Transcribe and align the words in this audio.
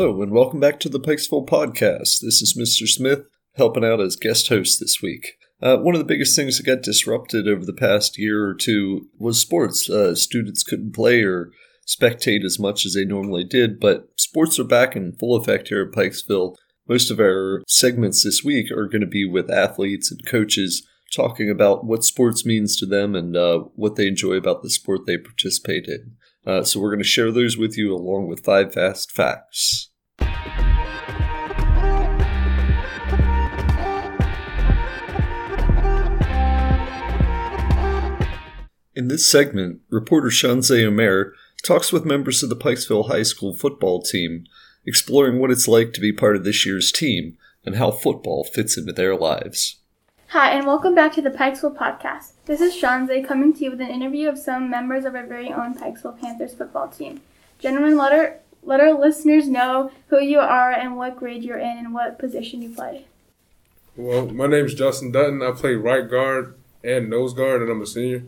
Hello, 0.00 0.22
and 0.22 0.30
welcome 0.30 0.60
back 0.60 0.78
to 0.78 0.88
the 0.88 1.00
Pikesville 1.00 1.48
Podcast. 1.48 2.20
This 2.20 2.40
is 2.40 2.56
Mr. 2.56 2.86
Smith 2.86 3.26
helping 3.56 3.84
out 3.84 4.00
as 4.00 4.14
guest 4.14 4.46
host 4.46 4.78
this 4.78 5.02
week. 5.02 5.32
Uh, 5.60 5.78
one 5.78 5.96
of 5.96 5.98
the 5.98 6.04
biggest 6.04 6.36
things 6.36 6.56
that 6.56 6.64
got 6.64 6.84
disrupted 6.84 7.48
over 7.48 7.64
the 7.64 7.72
past 7.72 8.16
year 8.16 8.44
or 8.44 8.54
two 8.54 9.08
was 9.18 9.40
sports. 9.40 9.90
Uh, 9.90 10.14
students 10.14 10.62
couldn't 10.62 10.94
play 10.94 11.22
or 11.22 11.50
spectate 11.84 12.44
as 12.44 12.60
much 12.60 12.86
as 12.86 12.94
they 12.94 13.04
normally 13.04 13.42
did, 13.42 13.80
but 13.80 14.08
sports 14.14 14.56
are 14.60 14.64
back 14.64 14.94
in 14.94 15.16
full 15.18 15.34
effect 15.34 15.66
here 15.66 15.82
at 15.82 15.90
Pikesville. 15.90 16.54
Most 16.88 17.10
of 17.10 17.18
our 17.18 17.64
segments 17.66 18.22
this 18.22 18.44
week 18.44 18.70
are 18.70 18.86
going 18.86 19.00
to 19.00 19.06
be 19.08 19.28
with 19.28 19.50
athletes 19.50 20.12
and 20.12 20.24
coaches 20.24 20.86
talking 21.12 21.50
about 21.50 21.84
what 21.84 22.04
sports 22.04 22.46
means 22.46 22.76
to 22.76 22.86
them 22.86 23.16
and 23.16 23.36
uh, 23.36 23.64
what 23.74 23.96
they 23.96 24.06
enjoy 24.06 24.34
about 24.34 24.62
the 24.62 24.70
sport 24.70 25.06
they 25.06 25.18
participate 25.18 25.86
in. 25.88 26.12
Uh, 26.46 26.62
so 26.62 26.78
we're 26.80 26.90
going 26.90 27.02
to 27.02 27.04
share 27.04 27.32
those 27.32 27.58
with 27.58 27.76
you 27.76 27.92
along 27.92 28.28
with 28.28 28.44
five 28.44 28.72
fast 28.72 29.10
facts. 29.10 29.87
In 38.98 39.06
this 39.06 39.30
segment, 39.30 39.80
reporter 39.90 40.26
Shanzay 40.26 40.82
Omair 40.82 41.30
talks 41.62 41.92
with 41.92 42.04
members 42.04 42.42
of 42.42 42.48
the 42.48 42.56
Pikesville 42.56 43.06
High 43.06 43.22
School 43.22 43.54
football 43.54 44.02
team, 44.02 44.44
exploring 44.84 45.38
what 45.38 45.52
it's 45.52 45.68
like 45.68 45.92
to 45.92 46.00
be 46.00 46.12
part 46.12 46.34
of 46.34 46.42
this 46.42 46.66
year's 46.66 46.90
team 46.90 47.38
and 47.64 47.76
how 47.76 47.92
football 47.92 48.42
fits 48.42 48.76
into 48.76 48.92
their 48.92 49.14
lives. 49.14 49.76
Hi, 50.30 50.50
and 50.50 50.66
welcome 50.66 50.96
back 50.96 51.12
to 51.12 51.22
the 51.22 51.30
Pikesville 51.30 51.76
podcast. 51.76 52.32
This 52.46 52.60
is 52.60 52.74
Shanze 52.74 53.24
coming 53.24 53.52
to 53.52 53.62
you 53.62 53.70
with 53.70 53.80
an 53.80 53.86
interview 53.86 54.28
of 54.28 54.36
some 54.36 54.68
members 54.68 55.04
of 55.04 55.14
our 55.14 55.26
very 55.26 55.52
own 55.52 55.76
Pikesville 55.76 56.20
Panthers 56.20 56.54
football 56.54 56.88
team. 56.88 57.20
Gentlemen, 57.60 57.96
let 57.96 58.12
our, 58.12 58.38
let 58.64 58.80
our 58.80 58.98
listeners 58.98 59.46
know 59.46 59.92
who 60.08 60.20
you 60.20 60.40
are 60.40 60.72
and 60.72 60.96
what 60.96 61.16
grade 61.16 61.44
you're 61.44 61.56
in 61.60 61.78
and 61.78 61.94
what 61.94 62.18
position 62.18 62.62
you 62.62 62.74
play. 62.74 63.06
Well, 63.94 64.26
my 64.26 64.48
name 64.48 64.66
is 64.66 64.74
Justin 64.74 65.12
Dutton. 65.12 65.40
I 65.40 65.52
play 65.52 65.76
right 65.76 66.10
guard 66.10 66.56
and 66.82 67.08
nose 67.08 67.32
guard, 67.32 67.62
and 67.62 67.70
I'm 67.70 67.82
a 67.82 67.86
senior. 67.86 68.24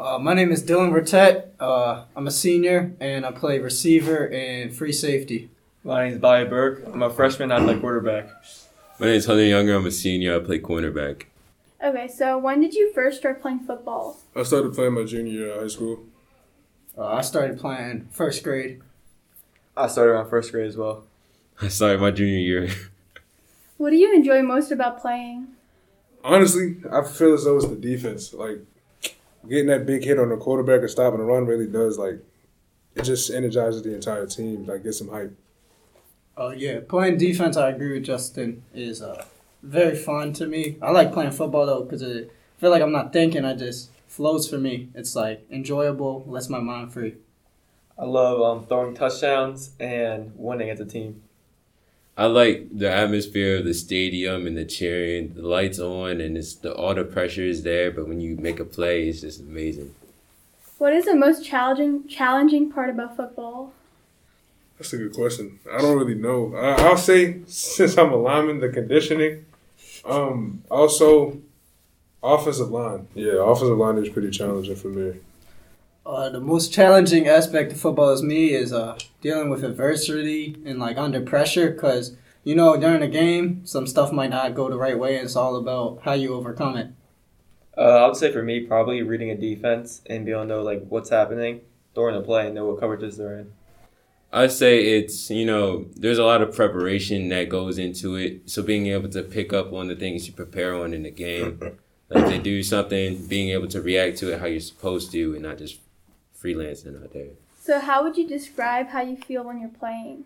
Uh, 0.00 0.18
my 0.18 0.32
name 0.32 0.50
is 0.50 0.64
Dylan 0.64 0.90
Vertet. 0.92 1.52
Uh, 1.60 2.04
I'm 2.16 2.26
a 2.26 2.30
senior, 2.30 2.94
and 3.00 3.26
I 3.26 3.32
play 3.32 3.58
receiver 3.58 4.30
and 4.30 4.74
free 4.74 4.94
safety. 4.94 5.50
My 5.84 6.04
name 6.04 6.14
is 6.14 6.18
Bobby 6.18 6.48
Burke. 6.48 6.84
I'm 6.86 7.02
a 7.02 7.10
freshman. 7.10 7.52
I 7.52 7.62
play 7.62 7.78
quarterback. 7.78 8.30
My 8.98 9.08
name 9.08 9.16
is 9.16 9.26
Hunter 9.26 9.44
Younger. 9.44 9.74
I'm 9.74 9.84
a 9.84 9.90
senior. 9.90 10.36
I 10.36 10.38
play 10.38 10.58
cornerback. 10.58 11.24
Okay, 11.84 12.08
so 12.08 12.38
when 12.38 12.62
did 12.62 12.72
you 12.72 12.90
first 12.94 13.18
start 13.18 13.42
playing 13.42 13.60
football? 13.60 14.18
I 14.34 14.42
started 14.44 14.72
playing 14.72 14.94
my 14.94 15.04
junior 15.04 15.32
year 15.32 15.50
of 15.52 15.60
high 15.60 15.68
school. 15.68 16.06
Uh, 16.96 17.04
I 17.04 17.20
started 17.20 17.60
playing 17.60 18.08
first 18.10 18.42
grade. 18.42 18.80
I 19.76 19.86
started 19.86 20.14
my 20.14 20.30
first 20.30 20.50
grade 20.50 20.68
as 20.68 20.78
well. 20.78 21.04
I 21.60 21.68
started 21.68 22.00
my 22.00 22.10
junior 22.10 22.38
year. 22.38 22.70
What 23.76 23.90
do 23.90 23.96
you 23.96 24.14
enjoy 24.14 24.40
most 24.40 24.72
about 24.72 25.00
playing? 25.00 25.48
Honestly, 26.24 26.76
I 26.90 27.02
feel 27.02 27.34
as 27.34 27.44
though 27.44 27.56
it's 27.56 27.66
the 27.66 27.76
defense. 27.76 28.32
Like 28.32 28.60
getting 29.48 29.66
that 29.66 29.86
big 29.86 30.04
hit 30.04 30.18
on 30.18 30.28
the 30.28 30.36
quarterback 30.36 30.80
or 30.82 30.88
stopping 30.88 31.18
the 31.18 31.24
run 31.24 31.46
really 31.46 31.66
does 31.66 31.98
like 31.98 32.20
it 32.94 33.02
just 33.02 33.30
energizes 33.30 33.82
the 33.82 33.94
entire 33.94 34.26
team. 34.26 34.66
Like 34.66 34.82
get 34.82 34.94
some 34.94 35.08
hype. 35.08 35.36
Uh, 36.36 36.52
yeah, 36.56 36.80
playing 36.88 37.18
defense, 37.18 37.56
I 37.56 37.70
agree 37.70 37.92
with 37.92 38.04
Justin, 38.04 38.62
is 38.74 39.02
uh, 39.02 39.24
very 39.62 39.96
fun 39.96 40.32
to 40.34 40.46
me. 40.46 40.78
I 40.80 40.90
like 40.90 41.12
playing 41.12 41.32
football 41.32 41.66
though 41.66 41.82
because 41.82 42.02
I 42.02 42.24
feel 42.58 42.70
like 42.70 42.82
I'm 42.82 42.92
not 42.92 43.12
thinking. 43.12 43.44
I 43.44 43.54
just 43.54 43.90
flows 44.06 44.48
for 44.48 44.58
me. 44.58 44.88
It's 44.94 45.14
like 45.14 45.46
enjoyable, 45.50 46.24
lets 46.26 46.48
my 46.48 46.60
mind 46.60 46.92
free. 46.92 47.16
I 47.98 48.04
love 48.04 48.40
um, 48.40 48.66
throwing 48.66 48.94
touchdowns 48.94 49.72
and 49.78 50.32
winning 50.34 50.70
as 50.70 50.80
a 50.80 50.86
team. 50.86 51.22
I 52.16 52.26
like 52.26 52.68
the 52.76 52.90
atmosphere 52.90 53.58
of 53.58 53.64
the 53.64 53.74
stadium 53.74 54.46
and 54.46 54.56
the 54.56 54.64
cheering, 54.64 55.34
the 55.34 55.42
lights 55.42 55.78
on, 55.78 56.20
and 56.20 56.36
it's 56.36 56.54
the 56.54 56.74
all 56.74 56.94
the 56.94 57.04
pressure 57.04 57.42
is 57.42 57.62
there. 57.62 57.90
But 57.90 58.08
when 58.08 58.20
you 58.20 58.36
make 58.36 58.60
a 58.60 58.64
play, 58.64 59.08
it's 59.08 59.22
just 59.22 59.40
amazing. 59.40 59.94
What 60.78 60.92
is 60.92 61.04
the 61.04 61.14
most 61.14 61.44
challenging 61.44 62.08
challenging 62.08 62.70
part 62.70 62.90
about 62.90 63.16
football? 63.16 63.72
That's 64.78 64.92
a 64.94 64.96
good 64.96 65.14
question. 65.14 65.60
I 65.70 65.80
don't 65.80 65.98
really 65.98 66.14
know. 66.14 66.54
I, 66.54 66.72
I'll 66.82 66.96
say 66.96 67.40
since 67.46 67.98
I'm 67.98 68.12
a 68.12 68.16
lineman, 68.16 68.60
the 68.60 68.70
conditioning. 68.70 69.44
Um, 70.04 70.62
also, 70.70 71.38
offensive 72.22 72.70
line. 72.70 73.08
Yeah, 73.14 73.44
offensive 73.44 73.76
line 73.76 73.98
is 73.98 74.08
pretty 74.08 74.30
challenging 74.30 74.76
for 74.76 74.88
me. 74.88 75.20
Uh, 76.04 76.30
the 76.30 76.40
most 76.40 76.72
challenging 76.72 77.28
aspect 77.28 77.72
of 77.72 77.80
football 77.80 78.10
is 78.10 78.22
me 78.22 78.54
is 78.54 78.72
uh, 78.72 78.98
dealing 79.20 79.50
with 79.50 79.62
adversity 79.62 80.56
and 80.64 80.78
like 80.78 80.96
under 80.96 81.20
pressure 81.20 81.70
because 81.70 82.16
you 82.42 82.54
know 82.54 82.74
during 82.76 83.02
a 83.02 83.08
game 83.08 83.64
some 83.66 83.86
stuff 83.86 84.10
might 84.10 84.30
not 84.30 84.54
go 84.54 84.70
the 84.70 84.78
right 84.78 84.98
way 84.98 85.16
and 85.16 85.26
it's 85.26 85.36
all 85.36 85.56
about 85.56 86.00
how 86.02 86.12
you 86.12 86.34
overcome 86.34 86.76
it. 86.76 86.88
Uh, 87.76 87.82
I 87.82 88.06
would 88.06 88.16
say 88.16 88.32
for 88.32 88.42
me, 88.42 88.60
probably 88.60 89.02
reading 89.02 89.30
a 89.30 89.36
defense 89.36 90.00
and 90.06 90.24
being 90.24 90.36
able 90.36 90.44
to 90.44 90.48
know 90.48 90.62
like 90.62 90.86
what's 90.88 91.10
happening 91.10 91.60
during 91.94 92.16
the 92.16 92.22
play 92.22 92.46
and 92.46 92.54
know 92.54 92.66
what 92.66 92.80
coverages 92.80 93.16
they're 93.16 93.38
in. 93.38 93.52
I 94.32 94.46
say 94.46 94.98
it's 94.98 95.28
you 95.30 95.44
know 95.44 95.86
there's 95.96 96.18
a 96.18 96.24
lot 96.24 96.40
of 96.40 96.54
preparation 96.54 97.28
that 97.28 97.50
goes 97.50 97.78
into 97.78 98.16
it. 98.16 98.48
So 98.48 98.62
being 98.62 98.86
able 98.86 99.10
to 99.10 99.22
pick 99.22 99.52
up 99.52 99.72
on 99.72 99.88
the 99.88 99.96
things 99.96 100.26
you 100.26 100.32
prepare 100.32 100.74
on 100.74 100.94
in 100.94 101.02
the 101.02 101.10
game, 101.10 101.60
like 102.08 102.26
they 102.26 102.38
do 102.38 102.62
something, 102.62 103.26
being 103.26 103.50
able 103.50 103.68
to 103.68 103.82
react 103.82 104.16
to 104.18 104.32
it 104.32 104.40
how 104.40 104.46
you're 104.46 104.60
supposed 104.60 105.12
to, 105.12 105.34
and 105.34 105.42
not 105.42 105.58
just 105.58 105.78
freelancing 106.42 107.02
out 107.02 107.12
there. 107.12 107.28
So, 107.60 107.78
how 107.80 108.02
would 108.02 108.16
you 108.16 108.26
describe 108.26 108.88
how 108.88 109.02
you 109.02 109.16
feel 109.16 109.44
when 109.44 109.60
you're 109.60 109.68
playing? 109.68 110.24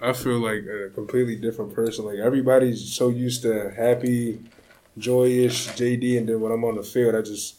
I 0.00 0.12
feel 0.12 0.38
like 0.38 0.64
a 0.64 0.90
completely 0.90 1.36
different 1.36 1.74
person. 1.74 2.04
Like 2.04 2.18
everybody's 2.18 2.92
so 2.92 3.08
used 3.08 3.42
to 3.42 3.70
happy, 3.70 4.40
joyous 4.96 5.66
JD, 5.68 6.18
and 6.18 6.28
then 6.28 6.40
when 6.40 6.52
I'm 6.52 6.64
on 6.64 6.76
the 6.76 6.84
field, 6.84 7.16
I 7.16 7.22
just 7.22 7.56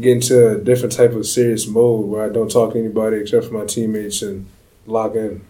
get 0.00 0.12
into 0.12 0.48
a 0.48 0.58
different 0.58 0.94
type 0.94 1.12
of 1.12 1.26
serious 1.26 1.66
mode 1.66 2.06
where 2.06 2.24
I 2.24 2.30
don't 2.30 2.50
talk 2.50 2.72
to 2.72 2.78
anybody 2.78 3.18
except 3.18 3.46
for 3.46 3.52
my 3.52 3.66
teammates 3.66 4.22
and 4.22 4.46
lock 4.86 5.14
in. 5.14 5.42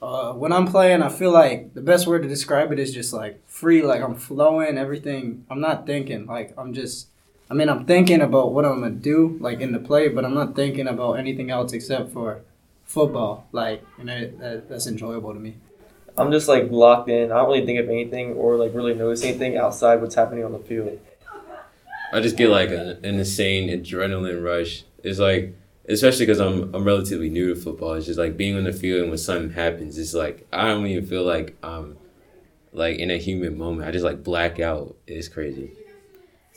Uh, 0.00 0.32
when 0.32 0.52
I'm 0.52 0.66
playing, 0.66 1.02
I 1.02 1.08
feel 1.08 1.30
like 1.30 1.74
the 1.74 1.80
best 1.80 2.06
word 2.06 2.22
to 2.22 2.28
describe 2.28 2.70
it 2.72 2.78
is 2.78 2.92
just 2.92 3.12
like 3.12 3.46
free. 3.48 3.82
Like 3.82 4.02
I'm 4.02 4.14
flowing, 4.14 4.78
everything. 4.78 5.44
I'm 5.50 5.60
not 5.60 5.86
thinking. 5.86 6.26
Like 6.26 6.54
I'm 6.56 6.72
just. 6.72 7.08
I 7.48 7.54
mean, 7.54 7.68
I'm 7.68 7.84
thinking 7.84 8.20
about 8.20 8.52
what 8.52 8.64
I'm 8.64 8.80
gonna 8.80 8.90
do, 8.90 9.36
like 9.40 9.60
in 9.60 9.72
the 9.72 9.78
play, 9.78 10.08
but 10.08 10.24
I'm 10.24 10.34
not 10.34 10.56
thinking 10.56 10.88
about 10.88 11.14
anything 11.14 11.50
else 11.50 11.72
except 11.72 12.12
for 12.12 12.42
football. 12.84 13.46
Like, 13.52 13.84
and 13.98 14.08
that, 14.08 14.38
that, 14.40 14.68
that's 14.68 14.86
enjoyable 14.86 15.32
to 15.32 15.38
me. 15.38 15.54
I'm 16.18 16.32
just 16.32 16.48
like 16.48 16.70
locked 16.70 17.08
in. 17.08 17.30
I 17.30 17.36
don't 17.36 17.46
really 17.48 17.66
think 17.66 17.78
of 17.78 17.88
anything 17.88 18.32
or 18.32 18.56
like 18.56 18.74
really 18.74 18.94
notice 18.94 19.22
anything 19.22 19.56
outside 19.56 20.00
what's 20.00 20.14
happening 20.14 20.44
on 20.44 20.52
the 20.52 20.58
field. 20.58 20.98
I 22.12 22.20
just 22.20 22.36
get 22.36 22.48
like 22.48 22.70
a, 22.70 22.98
an 23.02 23.18
insane 23.18 23.68
adrenaline 23.68 24.42
rush. 24.42 24.84
It's 25.02 25.18
like, 25.18 25.54
especially 25.88 26.26
because 26.26 26.40
I'm 26.40 26.74
I'm 26.74 26.84
relatively 26.84 27.28
new 27.28 27.54
to 27.54 27.60
football. 27.60 27.94
It's 27.94 28.06
just 28.06 28.18
like 28.18 28.36
being 28.36 28.56
on 28.56 28.64
the 28.64 28.72
field 28.72 29.02
and 29.02 29.10
when 29.10 29.18
something 29.18 29.50
happens, 29.50 29.98
it's 29.98 30.14
like 30.14 30.46
I 30.52 30.68
don't 30.68 30.86
even 30.86 31.06
feel 31.06 31.24
like 31.24 31.56
I'm 31.62 31.98
like 32.72 32.98
in 32.98 33.10
a 33.10 33.18
human 33.18 33.58
moment. 33.58 33.86
I 33.86 33.92
just 33.92 34.04
like 34.04 34.24
black 34.24 34.58
out. 34.58 34.96
It's 35.06 35.28
crazy. 35.28 35.72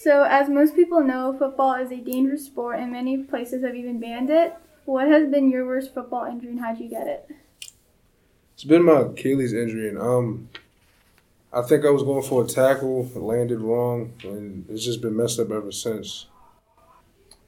So, 0.01 0.23
as 0.23 0.47
most 0.47 0.77
people 0.77 1.03
know, 1.03 1.35
football 1.37 1.75
is 1.75 1.91
a 1.91 1.97
dangerous 1.97 2.45
sport, 2.45 2.79
and 2.79 2.89
many 2.89 3.17
places 3.17 3.65
have 3.65 3.75
even 3.75 3.99
banned 3.99 4.29
it. 4.29 4.55
What 4.85 5.09
has 5.09 5.29
been 5.29 5.51
your 5.51 5.65
worst 5.65 5.93
football 5.93 6.23
injury, 6.23 6.51
and 6.51 6.61
how'd 6.61 6.79
you 6.79 6.87
get 6.87 7.05
it? 7.05 7.29
It's 8.53 8.63
been 8.63 8.83
my 8.83 9.01
Achilles 9.01 9.51
injury, 9.51 9.89
and 9.89 9.99
um, 9.99 10.47
I 11.51 11.63
think 11.63 11.83
I 11.83 11.89
was 11.89 12.03
going 12.03 12.23
for 12.23 12.45
a 12.45 12.47
tackle, 12.47 13.11
landed 13.13 13.59
wrong, 13.59 14.13
and 14.23 14.65
it's 14.69 14.85
just 14.85 15.01
been 15.01 15.17
messed 15.17 15.37
up 15.37 15.51
ever 15.51 15.69
since. 15.69 16.27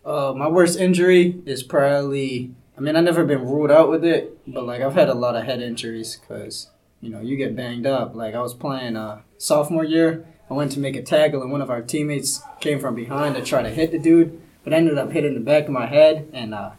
Uh, 0.04 0.34
my 0.36 0.50
worst 0.50 0.78
injury 0.78 1.42
is 1.46 1.64
probably. 1.64 2.54
I 2.78 2.82
mean, 2.82 2.98
I've 2.98 3.06
never 3.06 3.24
been 3.24 3.46
ruled 3.46 3.72
out 3.72 3.90
with 3.90 4.04
it, 4.04 4.38
but 4.46 4.66
like 4.66 4.82
I've 4.82 4.96
had 4.96 5.08
a 5.08 5.14
lot 5.14 5.38
of 5.38 5.46
head 5.46 5.62
injuries 5.62 6.18
because 6.18 6.70
you 7.00 7.12
know 7.12 7.22
you 7.22 7.38
get 7.38 7.56
banged 7.56 7.86
up. 7.86 8.14
Like 8.14 8.36
I 8.36 8.42
was 8.42 8.54
playing 8.54 8.98
uh, 8.98 9.22
sophomore 9.38 9.86
year, 9.86 10.26
I 10.52 10.54
went 10.54 10.74
to 10.74 10.82
make 10.82 10.98
a 10.98 11.02
tackle, 11.02 11.42
and 11.42 11.50
one 11.50 11.62
of 11.62 11.70
our 11.70 11.82
teammates 11.82 12.42
came 12.60 12.82
from 12.82 12.94
behind 12.94 13.36
to 13.36 13.42
try 13.42 13.64
to 13.64 13.70
hit 13.70 13.94
the 13.94 13.98
dude, 13.98 14.42
but 14.66 14.74
ended 14.74 14.98
up 14.98 15.10
hitting 15.10 15.34
the 15.34 15.40
back 15.40 15.64
of 15.64 15.70
my 15.70 15.86
head 15.86 16.30
and 16.34 16.54
uh, 16.54 16.72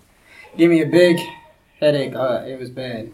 gave 0.58 0.68
me 0.68 0.82
a 0.82 0.86
big 0.86 1.18
headache. 1.80 2.14
Uh, 2.14 2.42
it 2.46 2.60
was 2.60 2.68
bad. 2.68 3.10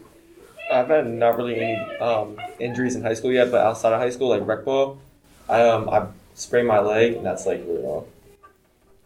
I've 0.69 0.89
had 0.89 1.07
not 1.07 1.37
really 1.37 1.61
any 1.61 1.97
um, 1.99 2.37
injuries 2.59 2.97
in 2.97 3.03
high 3.03 3.13
school 3.13 3.31
yet, 3.31 3.51
but 3.51 3.65
outside 3.65 3.93
of 3.93 4.01
high 4.01 4.09
school, 4.09 4.27
like 4.27 4.45
rec 4.45 4.65
ball, 4.65 4.99
I 5.47 5.61
um 5.61 5.87
I 5.87 6.07
sprained 6.33 6.67
my 6.67 6.81
leg, 6.81 7.13
and 7.13 7.25
that's 7.25 7.45
like 7.45 7.63
really 7.65 7.81
long. 7.81 8.05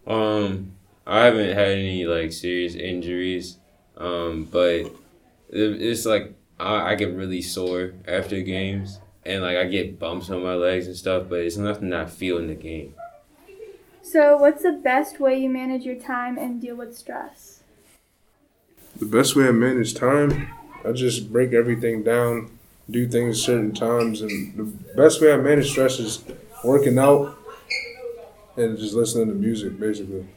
Um, 0.08 0.72
I 1.06 1.26
haven't 1.26 1.54
had 1.54 1.68
any 1.68 2.06
like 2.06 2.34
serious 2.34 2.74
injuries, 2.74 3.60
um, 3.96 4.46
but 4.46 4.86
it's 5.50 6.08
like 6.08 6.34
I, 6.60 6.94
I 6.94 6.96
get 6.96 7.14
really 7.14 7.44
sore 7.44 7.94
after 8.08 8.42
games, 8.42 8.98
and 9.26 9.42
like 9.42 9.58
I 9.58 9.66
get 9.66 10.00
bumps 10.00 10.30
on 10.30 10.44
my 10.44 10.56
legs 10.56 10.88
and 10.88 10.96
stuff, 10.96 11.26
but 11.30 11.40
it's 11.40 11.58
nothing 11.58 11.90
that 11.90 12.02
I 12.02 12.06
feel 12.06 12.38
in 12.38 12.48
the 12.48 12.56
game. 12.56 12.94
So, 14.02 14.38
what's 14.38 14.64
the 14.64 14.74
best 14.74 15.20
way 15.20 15.40
you 15.40 15.50
manage 15.50 15.86
your 15.86 15.96
time 15.96 16.38
and 16.38 16.62
deal 16.62 16.76
with 16.76 16.96
stress? 16.98 17.62
The 18.98 19.06
best 19.06 19.36
way 19.36 19.48
I 19.48 19.52
manage 19.52 19.96
time, 19.96 20.50
I 20.86 20.92
just 20.92 21.32
break 21.32 21.54
everything 21.54 22.04
down, 22.04 22.58
do 22.90 23.08
things 23.08 23.42
certain 23.42 23.74
times, 23.74 24.22
and 24.22 24.56
the 24.56 24.64
best 24.96 25.22
way 25.22 25.32
I 25.34 25.38
manage 25.38 25.72
stress 25.72 26.00
is 26.00 26.24
working 26.64 27.00
out 27.00 27.38
and 28.58 28.78
just 28.78 28.94
listening 28.94 29.28
to 29.28 29.34
music, 29.34 29.80
basically. 29.80 30.28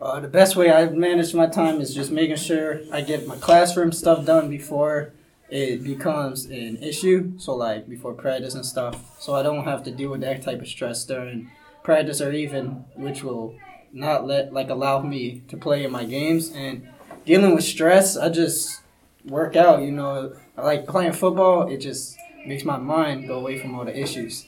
Uh, 0.00 0.18
the 0.18 0.28
best 0.28 0.56
way 0.56 0.72
I 0.72 0.88
manage 0.88 1.32
my 1.34 1.46
time 1.46 1.80
is 1.80 1.94
just 1.94 2.10
making 2.10 2.36
sure 2.36 2.80
I 2.92 3.02
get 3.02 3.28
my 3.28 3.36
classroom 3.36 3.92
stuff 3.92 4.24
done 4.24 4.50
before 4.50 5.12
it 5.52 5.84
becomes 5.84 6.46
an 6.46 6.82
issue. 6.82 7.38
So 7.38 7.54
like 7.54 7.86
before 7.86 8.14
practice 8.14 8.54
and 8.54 8.64
stuff, 8.64 9.20
so 9.20 9.34
I 9.34 9.42
don't 9.42 9.64
have 9.64 9.82
to 9.84 9.90
deal 9.90 10.10
with 10.10 10.22
that 10.22 10.42
type 10.42 10.62
of 10.62 10.66
stress 10.66 11.04
during 11.04 11.50
practice 11.84 12.20
or 12.22 12.32
even 12.32 12.84
which 12.96 13.22
will 13.22 13.54
not 13.92 14.26
let 14.26 14.54
like 14.54 14.70
allow 14.70 15.02
me 15.02 15.42
to 15.48 15.56
play 15.58 15.84
in 15.84 15.92
my 15.92 16.04
games 16.04 16.50
and 16.52 16.88
dealing 17.26 17.54
with 17.54 17.64
stress. 17.64 18.16
I 18.16 18.30
just 18.30 18.80
work 19.26 19.54
out. 19.54 19.82
You 19.82 19.92
know, 19.92 20.34
I 20.56 20.62
like 20.62 20.86
playing 20.86 21.12
football. 21.12 21.68
It 21.68 21.78
just 21.78 22.16
makes 22.46 22.64
my 22.64 22.78
mind 22.78 23.28
go 23.28 23.38
away 23.38 23.58
from 23.58 23.74
all 23.74 23.84
the 23.84 23.96
issues. 23.96 24.46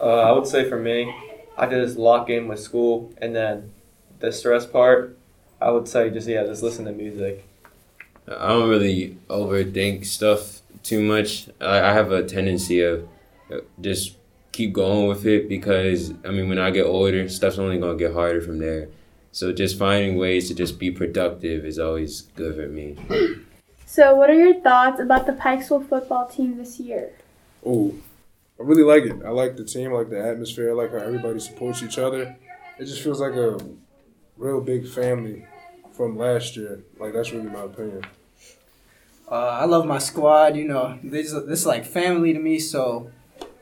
Uh, 0.00 0.20
I 0.20 0.32
would 0.32 0.46
say 0.46 0.66
for 0.66 0.78
me, 0.78 1.14
I 1.58 1.66
just 1.66 1.98
lock 1.98 2.30
in 2.30 2.48
with 2.48 2.60
school, 2.60 3.12
and 3.18 3.36
then 3.36 3.72
the 4.20 4.32
stress 4.32 4.64
part, 4.64 5.18
I 5.60 5.70
would 5.70 5.86
say 5.86 6.08
just 6.08 6.26
yeah, 6.26 6.44
just 6.44 6.62
listen 6.62 6.86
to 6.86 6.92
music. 6.92 7.46
I 8.26 8.48
don't 8.48 8.68
really 8.68 9.18
overthink 9.28 10.06
stuff 10.06 10.62
too 10.82 11.02
much. 11.02 11.48
I, 11.60 11.90
I 11.90 11.92
have 11.92 12.10
a 12.10 12.24
tendency 12.24 12.80
of 12.80 13.08
uh, 13.52 13.58
just 13.80 14.16
keep 14.52 14.72
going 14.72 15.08
with 15.08 15.26
it 15.26 15.48
because 15.48 16.12
I 16.24 16.30
mean 16.30 16.48
when 16.48 16.58
I 16.58 16.70
get 16.70 16.86
older, 16.86 17.28
stuff's 17.28 17.58
only 17.58 17.78
gonna 17.78 17.98
get 17.98 18.12
harder 18.12 18.40
from 18.40 18.58
there. 18.58 18.88
So 19.32 19.52
just 19.52 19.78
finding 19.78 20.16
ways 20.16 20.48
to 20.48 20.54
just 20.54 20.78
be 20.78 20.90
productive 20.90 21.64
is 21.64 21.78
always 21.78 22.22
good 22.36 22.54
for 22.54 22.68
me. 22.68 22.96
So, 23.84 24.14
what 24.14 24.30
are 24.30 24.34
your 24.34 24.60
thoughts 24.60 25.00
about 25.00 25.26
the 25.26 25.32
Pikesville 25.32 25.88
football 25.88 26.26
team 26.26 26.56
this 26.56 26.80
year? 26.80 27.12
Oh, 27.64 27.94
I 28.58 28.62
really 28.62 28.82
like 28.82 29.04
it. 29.04 29.24
I 29.24 29.30
like 29.30 29.56
the 29.56 29.64
team, 29.64 29.92
I 29.92 29.98
like 29.98 30.10
the 30.10 30.20
atmosphere, 30.20 30.70
I 30.70 30.72
like 30.72 30.90
how 30.90 30.98
everybody 30.98 31.38
supports 31.38 31.82
each 31.82 31.98
other. 31.98 32.36
It 32.78 32.86
just 32.86 33.02
feels 33.02 33.20
like 33.20 33.34
a 33.34 33.58
real 34.36 34.60
big 34.60 34.88
family 34.88 35.46
from 35.94 36.16
last 36.18 36.56
year. 36.56 36.80
Like 36.98 37.12
that's 37.12 37.32
really 37.32 37.48
my 37.48 37.62
opinion. 37.62 38.04
Uh, 39.30 39.58
I 39.60 39.64
love 39.64 39.86
my 39.86 39.98
squad. 39.98 40.56
You 40.56 40.64
know, 40.64 40.98
this 41.02 41.32
this 41.32 41.60
is 41.60 41.66
like 41.66 41.84
family 41.86 42.32
to 42.32 42.38
me. 42.38 42.58
So 42.58 43.10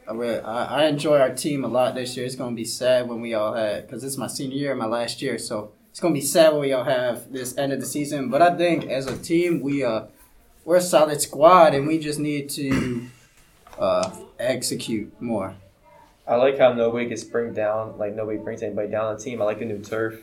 I, 0.09 0.13
re- 0.13 0.41
I 0.41 0.83
I 0.83 0.87
enjoy 0.87 1.19
our 1.19 1.35
team 1.35 1.65
a 1.65 1.69
lot 1.69 1.95
this 1.95 2.17
year. 2.17 2.27
It's 2.27 2.35
gonna 2.35 2.57
be 2.57 2.65
sad 2.65 3.09
when 3.09 3.21
we 3.21 3.35
all 3.35 3.55
had 3.55 3.87
because 3.87 4.03
it's 4.03 4.17
my 4.17 4.27
senior 4.27 4.57
year, 4.57 4.75
my 4.75 4.87
last 4.87 5.23
year. 5.23 5.39
So 5.39 5.73
it's 5.91 6.01
gonna 6.01 6.15
be 6.15 6.21
sad 6.21 6.53
when 6.53 6.63
we 6.63 6.73
all 6.73 6.85
have 6.85 7.33
this 7.33 7.57
end 7.57 7.73
of 7.73 7.81
the 7.81 7.87
season. 7.87 8.31
But 8.31 8.43
I 8.43 8.57
think 8.57 8.87
as 8.87 9.07
a 9.07 9.17
team, 9.17 9.61
we 9.61 9.85
uh 9.85 10.07
we're 10.65 10.77
a 10.77 10.81
solid 10.81 11.21
squad, 11.21 11.75
and 11.75 11.87
we 11.87 11.99
just 11.99 12.19
need 12.19 12.49
to 12.51 13.07
uh 13.79 14.11
execute 14.39 15.21
more. 15.21 15.55
I 16.27 16.37
like 16.37 16.59
how 16.59 16.73
nobody 16.73 17.07
gets 17.07 17.25
bring 17.25 17.53
down, 17.53 17.99
like 17.99 18.15
nobody 18.15 18.39
brings 18.39 18.63
anybody 18.63 18.89
down 18.89 19.07
on 19.07 19.17
the 19.17 19.23
team. 19.23 19.43
I 19.43 19.45
like 19.45 19.59
the 19.59 19.65
new 19.65 19.81
turf, 19.81 20.23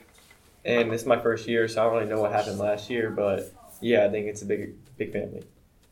and 0.66 0.92
this 0.92 1.02
is 1.02 1.08
my 1.08 1.20
first 1.20 1.48
year, 1.48 1.68
so 1.68 1.82
I 1.82 1.86
don't 1.86 1.94
really 1.96 2.10
know 2.10 2.22
what 2.22 2.32
happened 2.32 2.60
last 2.60 2.90
year, 2.90 3.10
but 3.10 3.54
yeah, 3.82 4.06
I 4.06 4.10
think 4.10 4.28
it's 4.28 4.42
a 4.42 4.46
big, 4.46 4.76
big 4.98 5.14
family. 5.14 5.44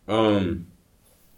Um, 0.08 0.68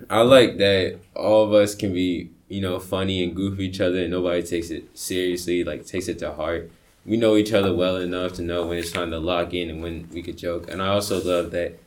I 0.10 0.22
like 0.22 0.58
that 0.58 1.00
all 1.16 1.44
of 1.44 1.54
us 1.54 1.76
can 1.76 1.94
be, 1.94 2.32
you 2.48 2.62
know, 2.62 2.80
funny 2.80 3.24
and 3.24 3.36
goof 3.36 3.60
each 3.60 3.82
other, 3.82 4.00
and 4.00 4.12
nobody 4.12 4.44
takes 4.44 4.70
it 4.70 4.98
seriously, 4.98 5.64
like 5.64 5.86
takes 5.86 6.08
it 6.08 6.20
to 6.20 6.32
heart. 6.32 6.72
We 7.06 7.18
know 7.18 7.36
each 7.36 7.54
other 7.54 7.74
well 7.74 7.98
enough 7.98 8.34
to 8.34 8.42
know 8.42 8.68
when 8.68 8.78
it's 8.78 8.92
time 8.92 9.12
to 9.12 9.20
lock 9.20 9.54
in 9.54 9.70
and 9.70 9.82
when 9.82 10.10
we 10.12 10.22
could 10.22 10.38
joke. 10.38 10.70
And 10.70 10.82
I 10.82 10.88
also 10.88 11.24
love 11.24 11.52
that 11.52 11.80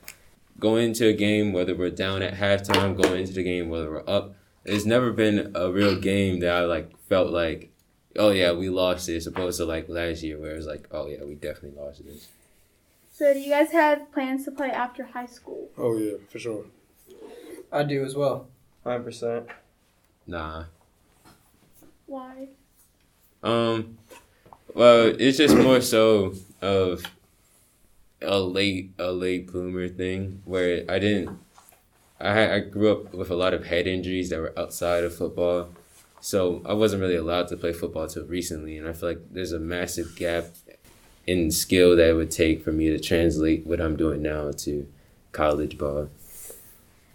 going 0.58 0.86
into 0.86 1.08
a 1.08 1.12
game, 1.12 1.52
whether 1.52 1.74
we're 1.74 1.90
down 1.90 2.22
at 2.22 2.34
halftime, 2.34 3.00
going 3.00 3.20
into 3.20 3.32
the 3.32 3.42
game, 3.42 3.68
whether 3.68 3.90
we're 3.90 4.04
up, 4.06 4.34
there's 4.64 4.86
never 4.86 5.10
been 5.10 5.50
a 5.54 5.70
real 5.70 5.96
game 5.96 6.40
that 6.40 6.54
I 6.54 6.64
like 6.64 6.96
felt 7.08 7.30
like, 7.30 7.71
oh 8.17 8.31
yeah, 8.31 8.53
we 8.53 8.69
lost 8.69 9.06
this, 9.06 9.26
opposed 9.26 9.59
to 9.59 9.64
like 9.64 9.88
last 9.88 10.23
year 10.23 10.38
where 10.38 10.53
it 10.53 10.56
was 10.56 10.67
like, 10.67 10.87
oh 10.91 11.06
yeah, 11.09 11.25
we 11.25 11.35
definitely 11.35 11.81
lost 11.81 12.05
this. 12.05 12.29
So, 13.12 13.32
do 13.32 13.38
you 13.38 13.50
guys 13.50 13.73
have 13.73 14.11
plans 14.12 14.44
to 14.47 14.50
play 14.50 14.70
after 14.70 15.05
high 15.05 15.26
school? 15.26 15.70
Oh 15.76 15.97
yeah, 15.97 16.17
for 16.29 16.38
sure. 16.38 16.64
I 17.70 17.85
do 17.85 18.05
as 18.05 18.14
well. 18.14 18.49
Hundred 18.85 19.05
percent. 19.05 19.47
Nah. 20.26 20.64
Why? 22.06 22.49
Um, 23.43 23.99
well, 24.75 25.14
it's 25.19 25.38
just 25.38 25.56
more 25.56 25.81
so 25.81 26.35
of 26.61 27.05
a 28.20 28.38
late 28.38 28.93
a 28.99 29.12
late 29.12 29.50
bloomer 29.50 29.88
thing 29.88 30.43
where 30.44 30.85
I 30.88 30.99
didn't. 30.99 31.38
I 32.20 32.55
I 32.55 32.59
grew 32.61 32.93
up 32.93 33.14
with 33.14 33.31
a 33.31 33.35
lot 33.35 33.55
of 33.55 33.67
head 33.67 33.87
injuries 33.87 34.31
that 34.31 34.41
were 34.41 34.59
outside 34.59 35.05
of 35.05 35.14
football, 35.14 35.70
so 36.22 36.62
I 36.64 36.72
wasn't 36.72 37.02
really 37.02 37.16
allowed 37.16 37.48
to 37.48 37.56
play 37.56 37.72
football 37.72 38.06
till 38.06 38.24
recently, 38.24 38.78
and 38.78 38.88
I 38.88 38.92
feel 38.92 39.08
like 39.08 39.32
there's 39.32 39.50
a 39.50 39.58
massive 39.58 40.14
gap 40.14 40.44
in 41.26 41.50
skill 41.50 41.96
that 41.96 42.10
it 42.10 42.12
would 42.14 42.30
take 42.30 42.62
for 42.62 42.70
me 42.70 42.90
to 42.90 43.00
translate 43.00 43.66
what 43.66 43.80
I'm 43.80 43.96
doing 43.96 44.22
now 44.22 44.52
to 44.52 44.86
college 45.32 45.76
ball. 45.76 46.10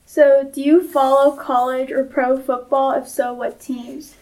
So, 0.06 0.50
do 0.54 0.62
you 0.62 0.86
follow 0.86 1.38
college 1.38 1.90
or 1.90 2.04
pro 2.04 2.38
football? 2.38 2.92
If 2.92 3.08
so, 3.08 3.34
what 3.34 3.62
teams? 3.62 4.16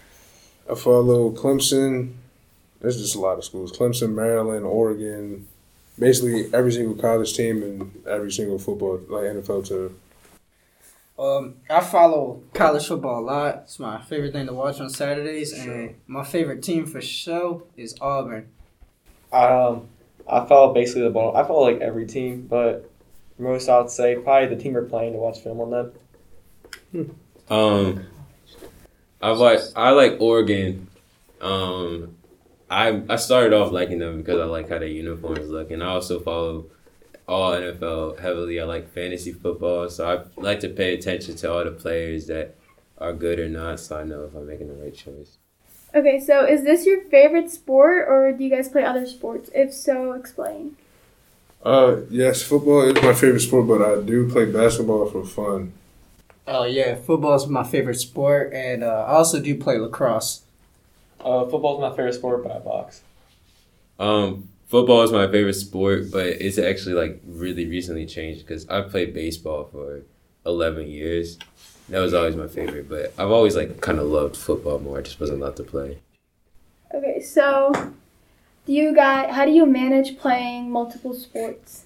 I 0.70 0.76
follow 0.76 1.32
Clemson. 1.32 2.14
There's 2.80 3.02
just 3.02 3.16
a 3.16 3.20
lot 3.20 3.40
of 3.40 3.44
schools. 3.44 3.72
Clemson, 3.72 4.14
Maryland, 4.14 4.66
Oregon. 4.66 5.48
Basically 5.98 6.54
every 6.54 6.72
single 6.72 6.96
college 6.96 7.34
team 7.34 7.64
and 7.64 8.04
every 8.08 8.32
single 8.32 8.60
football 8.60 9.00
like 9.10 9.24
NFL 9.24 9.68
team. 9.68 9.96
Um, 11.18 11.56
I 11.70 11.80
follow 11.80 12.44
college 12.54 12.88
football 12.88 13.22
a 13.22 13.26
lot. 13.26 13.56
It's 13.64 13.80
my 13.80 14.02
favorite 14.02 14.34
thing 14.34 14.48
to 14.48 14.54
watch 14.54 14.82
on 14.82 14.90
Saturdays, 14.90 15.54
and 15.54 15.96
my 16.08 16.26
favorite 16.26 16.62
team 16.62 16.86
for 16.86 17.02
sure 17.02 17.64
is 17.78 17.96
Auburn. 18.02 18.50
Um, 19.32 19.88
I 20.28 20.46
follow 20.46 20.74
basically 20.74 21.04
the 21.04 21.10
ball. 21.12 21.36
I 21.36 21.44
follow 21.48 21.64
like 21.72 21.80
every 21.80 22.06
team, 22.06 22.48
but 22.50 22.90
most 23.38 23.70
I'd 23.70 23.90
say 23.90 24.16
probably 24.16 24.54
the 24.56 24.62
team 24.62 24.74
we're 24.74 24.84
playing 24.84 25.14
to 25.14 25.20
watch 25.20 25.40
film 25.40 25.62
on 25.62 25.72
them. 26.92 27.16
Um, 27.50 28.06
I 29.22 29.30
like 29.32 29.60
I 29.76 29.92
like 29.92 30.18
Oregon. 30.20 30.88
Um, 31.40 32.18
I 32.70 33.04
I 33.08 33.16
started 33.18 33.54
off 33.54 33.72
liking 33.72 34.00
them 34.00 34.18
because 34.18 34.40
I 34.40 34.46
like 34.46 34.68
how 34.70 34.80
their 34.80 34.88
uniforms 34.88 35.50
look, 35.50 35.72
and 35.72 35.84
I 35.84 35.88
also 35.88 36.20
follow 36.20 36.66
all 37.28 37.52
NFL 37.54 38.20
heavily. 38.20 38.60
I 38.60 38.64
like 38.66 38.92
fantasy 38.92 39.32
football, 39.34 39.90
so 39.90 40.08
I 40.08 40.42
like 40.42 40.60
to 40.62 40.70
pay 40.70 40.94
attention 40.94 41.36
to 41.38 41.52
all 41.52 41.64
the 41.64 41.72
players 41.72 42.28
that 42.28 42.56
are 42.98 43.14
good 43.14 43.40
or 43.40 43.50
not, 43.50 43.80
so 43.80 44.00
I 44.00 44.04
know 44.04 44.24
if 44.24 44.36
I'm 44.36 44.48
making 44.48 44.68
the 44.68 44.76
right 44.76 44.96
choice. 44.96 45.38
Okay, 45.94 46.20
so 46.20 46.46
is 46.46 46.64
this 46.64 46.86
your 46.86 47.02
favorite 47.06 47.50
sport, 47.52 48.06
or 48.08 48.32
do 48.32 48.44
you 48.44 48.50
guys 48.50 48.70
play 48.70 48.84
other 48.84 49.06
sports? 49.06 49.50
If 49.54 49.74
so, 49.74 50.14
explain. 50.14 50.76
Uh 51.64 52.02
yes, 52.12 52.44
football 52.44 52.84
is 52.84 53.02
my 53.02 53.14
favorite 53.14 53.40
sport, 53.40 53.68
but 53.68 53.82
I 53.82 54.02
do 54.02 54.30
play 54.30 54.46
basketball 54.46 55.10
for 55.10 55.26
fun. 55.26 55.74
Oh 56.48 56.64
yeah, 56.64 56.94
football 56.96 57.34
is 57.34 57.48
my 57.48 57.64
favorite 57.64 57.96
sport, 57.96 58.54
and 58.54 58.84
uh, 58.84 59.06
I 59.08 59.14
also 59.14 59.42
do 59.42 59.58
play 59.58 59.80
lacrosse. 59.80 60.42
Uh, 61.24 61.48
is 61.48 61.80
my 61.80 61.90
favorite 61.90 62.14
sport, 62.14 62.44
but 62.44 62.52
I 62.52 62.60
box. 62.60 63.02
Um, 63.98 64.50
football 64.68 65.04
is 65.04 65.12
my 65.12 65.28
favorite 65.28 65.54
sport, 65.54 66.12
but 66.12 66.26
it's 66.26 66.58
actually 66.58 66.96
like 66.96 67.22
really 67.26 67.66
recently 67.66 68.06
changed 68.06 68.46
because 68.46 68.68
I 68.70 68.82
played 68.82 69.14
baseball 69.14 69.66
for 69.72 70.02
eleven 70.46 70.88
years. 70.88 71.38
That 71.90 72.00
was 72.00 72.14
always 72.14 72.36
my 72.36 72.48
favorite, 72.48 72.90
but 72.90 73.14
I've 73.18 73.32
always 73.32 73.56
like 73.56 73.80
kind 73.82 74.00
of 74.00 74.08
loved 74.08 74.36
football 74.36 74.80
more. 74.80 75.00
I 75.00 75.02
just 75.02 75.20
wasn't 75.20 75.42
allowed 75.42 75.56
to 75.58 75.64
play. 75.64 76.00
Okay, 76.94 77.22
so 77.22 77.72
do 78.66 78.74
you 78.74 78.96
guys? 78.96 79.34
How 79.34 79.46
do 79.46 79.52
you 79.52 79.66
manage 79.66 80.18
playing 80.18 80.72
multiple 80.72 81.14
sports? 81.14 81.84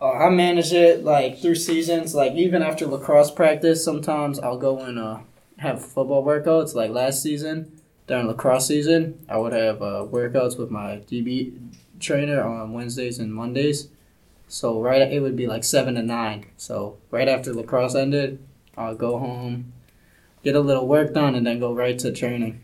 Uh, 0.00 0.12
I 0.12 0.30
manage 0.30 0.72
it 0.72 1.04
like 1.04 1.38
through 1.38 1.56
seasons. 1.56 2.14
Like 2.14 2.32
even 2.32 2.62
after 2.62 2.86
lacrosse 2.86 3.30
practice, 3.30 3.84
sometimes 3.84 4.38
I'll 4.38 4.58
go 4.58 4.80
and 4.80 4.98
uh, 4.98 5.18
have 5.58 5.84
football 5.84 6.24
workouts. 6.24 6.74
Like 6.74 6.90
last 6.90 7.22
season, 7.22 7.80
during 8.06 8.26
lacrosse 8.26 8.66
season, 8.66 9.24
I 9.28 9.36
would 9.36 9.52
have 9.52 9.82
uh, 9.82 10.06
workouts 10.10 10.58
with 10.58 10.70
my 10.70 11.02
DB 11.10 11.52
trainer 12.04 12.42
on 12.42 12.72
Wednesdays 12.72 13.18
and 13.18 13.34
Mondays. 13.34 13.88
So 14.48 14.80
right, 14.80 15.02
it 15.02 15.20
would 15.20 15.36
be 15.36 15.46
like 15.46 15.64
seven 15.64 15.94
to 15.94 16.02
nine. 16.02 16.46
So 16.56 16.98
right 17.10 17.28
after 17.28 17.52
lacrosse 17.52 17.94
ended, 17.94 18.38
I'll 18.76 18.94
go 18.94 19.18
home, 19.18 19.72
get 20.42 20.54
a 20.54 20.60
little 20.60 20.86
work 20.86 21.14
done, 21.14 21.34
and 21.34 21.46
then 21.46 21.58
go 21.58 21.72
right 21.72 21.98
to 21.98 22.12
training. 22.12 22.60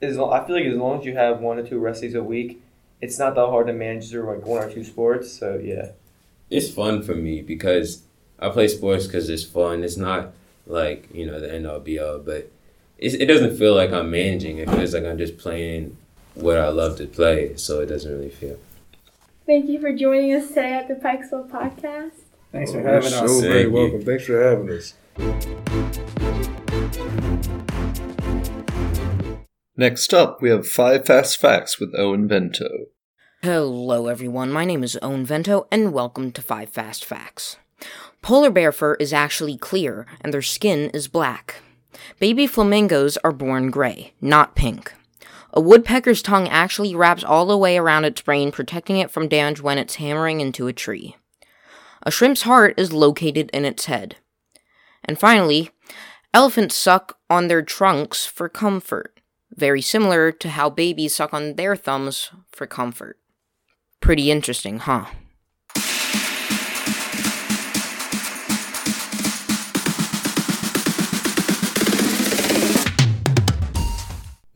As 0.00 0.16
lo- 0.16 0.32
I 0.32 0.44
feel 0.46 0.56
like 0.56 0.64
as 0.64 0.76
long 0.76 1.00
as 1.00 1.04
you 1.04 1.14
have 1.14 1.40
one 1.40 1.58
or 1.58 1.66
two 1.66 1.78
rest 1.78 2.02
days 2.02 2.14
a 2.14 2.24
week, 2.24 2.62
it's 3.00 3.18
not 3.18 3.34
that 3.34 3.46
hard 3.46 3.66
to 3.66 3.72
manage 3.72 4.10
through 4.10 4.26
like 4.34 4.46
one 4.46 4.62
or 4.62 4.70
two 4.70 4.84
sports. 4.84 5.30
So 5.30 5.60
yeah. 5.62 5.92
It's 6.50 6.70
fun 6.70 7.02
for 7.02 7.14
me 7.14 7.42
because 7.42 8.02
I 8.38 8.48
play 8.48 8.68
sports 8.68 9.06
because 9.06 9.28
it's 9.28 9.44
fun. 9.44 9.84
It's 9.84 9.96
not 9.96 10.32
like 10.66 11.08
you 11.12 11.26
know 11.26 11.40
the 11.40 11.52
end 11.52 11.66
all 11.66 11.80
be 11.80 11.98
all, 11.98 12.18
but 12.18 12.50
it's, 12.98 13.14
it 13.14 13.26
doesn't 13.26 13.56
feel 13.56 13.74
like 13.74 13.92
I'm 13.92 14.10
managing. 14.10 14.58
It 14.58 14.70
feels 14.70 14.94
like 14.94 15.04
I'm 15.04 15.18
just 15.18 15.38
playing 15.38 15.96
what 16.34 16.58
I 16.58 16.68
love 16.68 16.96
to 16.98 17.06
play, 17.06 17.56
so 17.56 17.80
it 17.80 17.86
doesn't 17.86 18.10
really 18.10 18.30
feel. 18.30 18.58
Thank 19.46 19.68
you 19.68 19.80
for 19.80 19.92
joining 19.92 20.32
us 20.34 20.48
today 20.48 20.72
at 20.74 20.88
the 20.88 20.94
Pikesville 20.94 21.50
podcast. 21.50 22.12
Thanks 22.52 22.72
for 22.72 22.80
having 22.80 22.84
You're 22.84 22.92
having 22.92 23.10
so 23.10 23.24
us. 23.24 23.40
very 23.40 23.62
Thank 23.62 23.64
you. 23.64 23.72
welcome. 23.72 24.02
Thanks 24.02 24.24
for 24.24 24.42
having 24.42 24.70
us. 24.70 24.94
Next 29.76 30.12
up, 30.14 30.40
we 30.42 30.50
have 30.50 30.66
five 30.68 31.06
fast 31.06 31.38
facts 31.40 31.80
with 31.80 31.94
Owen 31.96 32.28
Vento. 32.28 32.68
Hello, 33.42 34.06
everyone. 34.06 34.52
My 34.52 34.64
name 34.64 34.84
is 34.84 34.98
Owen 35.02 35.24
Vento, 35.24 35.66
and 35.72 35.92
welcome 35.92 36.30
to 36.30 36.40
5 36.40 36.68
Fast 36.68 37.04
Facts. 37.04 37.56
Polar 38.20 38.50
bear 38.50 38.70
fur 38.70 38.94
is 38.94 39.12
actually 39.12 39.56
clear, 39.56 40.06
and 40.20 40.32
their 40.32 40.42
skin 40.42 40.90
is 40.90 41.08
black. 41.08 41.56
Baby 42.20 42.46
flamingos 42.46 43.16
are 43.24 43.32
born 43.32 43.70
gray, 43.70 44.12
not 44.20 44.54
pink. 44.54 44.92
A 45.52 45.60
woodpecker's 45.60 46.22
tongue 46.22 46.48
actually 46.48 46.94
wraps 46.94 47.22
all 47.22 47.46
the 47.46 47.58
way 47.58 47.76
around 47.76 48.04
its 48.04 48.22
brain, 48.22 48.50
protecting 48.50 48.98
it 48.98 49.10
from 49.10 49.28
damage 49.28 49.60
when 49.60 49.78
it's 49.78 49.96
hammering 49.96 50.40
into 50.40 50.66
a 50.66 50.72
tree. 50.72 51.16
A 52.04 52.10
shrimp's 52.10 52.42
heart 52.42 52.74
is 52.78 52.92
located 52.92 53.50
in 53.52 53.64
its 53.64 53.84
head. 53.84 54.16
And 55.04 55.18
finally, 55.18 55.70
elephants 56.32 56.74
suck 56.74 57.18
on 57.28 57.48
their 57.48 57.62
trunks 57.62 58.24
for 58.24 58.48
comfort, 58.48 59.20
very 59.54 59.82
similar 59.82 60.32
to 60.32 60.48
how 60.48 60.70
babies 60.70 61.14
suck 61.14 61.34
on 61.34 61.56
their 61.56 61.76
thumbs 61.76 62.30
for 62.50 62.66
comfort. 62.66 63.18
Pretty 64.00 64.30
interesting, 64.30 64.78
huh? 64.78 65.06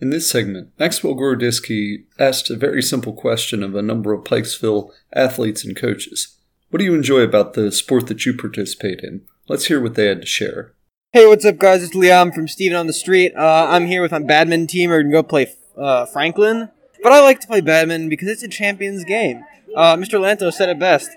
In 0.00 0.10
this 0.10 0.28
segment, 0.30 0.72
Maxwell 0.78 1.14
Gorodiskiy 1.14 2.04
asked 2.18 2.50
a 2.50 2.56
very 2.56 2.82
simple 2.82 3.12
question 3.14 3.62
of 3.62 3.74
a 3.74 3.82
number 3.82 4.12
of 4.12 4.24
Pikesville 4.24 4.90
athletes 5.14 5.64
and 5.64 5.74
coaches. 5.74 6.36
What 6.70 6.78
do 6.80 6.84
you 6.84 6.94
enjoy 6.94 7.20
about 7.20 7.54
the 7.54 7.72
sport 7.72 8.06
that 8.08 8.26
you 8.26 8.34
participate 8.36 9.00
in? 9.00 9.22
Let's 9.48 9.66
hear 9.66 9.80
what 9.80 9.94
they 9.94 10.06
had 10.06 10.20
to 10.20 10.26
share. 10.26 10.72
Hey, 11.12 11.26
what's 11.26 11.44
up, 11.46 11.56
guys? 11.56 11.82
It's 11.82 11.94
Liam 11.96 12.34
from 12.34 12.46
Steven 12.48 12.76
on 12.76 12.86
the 12.86 12.92
Street. 12.92 13.32
Uh, 13.34 13.66
I'm 13.70 13.86
here 13.86 14.02
with 14.02 14.10
my 14.12 14.18
badminton 14.18 14.66
team. 14.66 14.90
We're 14.90 15.02
going 15.02 15.12
to 15.12 15.18
go 15.18 15.22
play 15.22 15.54
uh, 15.78 16.04
Franklin. 16.06 16.68
But 17.02 17.12
I 17.12 17.20
like 17.20 17.40
to 17.40 17.46
play 17.46 17.60
badminton 17.62 18.08
because 18.10 18.28
it's 18.28 18.42
a 18.42 18.48
champion's 18.48 19.04
game. 19.04 19.44
Uh, 19.74 19.96
Mr. 19.96 20.18
Lanto 20.20 20.52
said 20.52 20.68
it 20.68 20.78
best. 20.78 21.08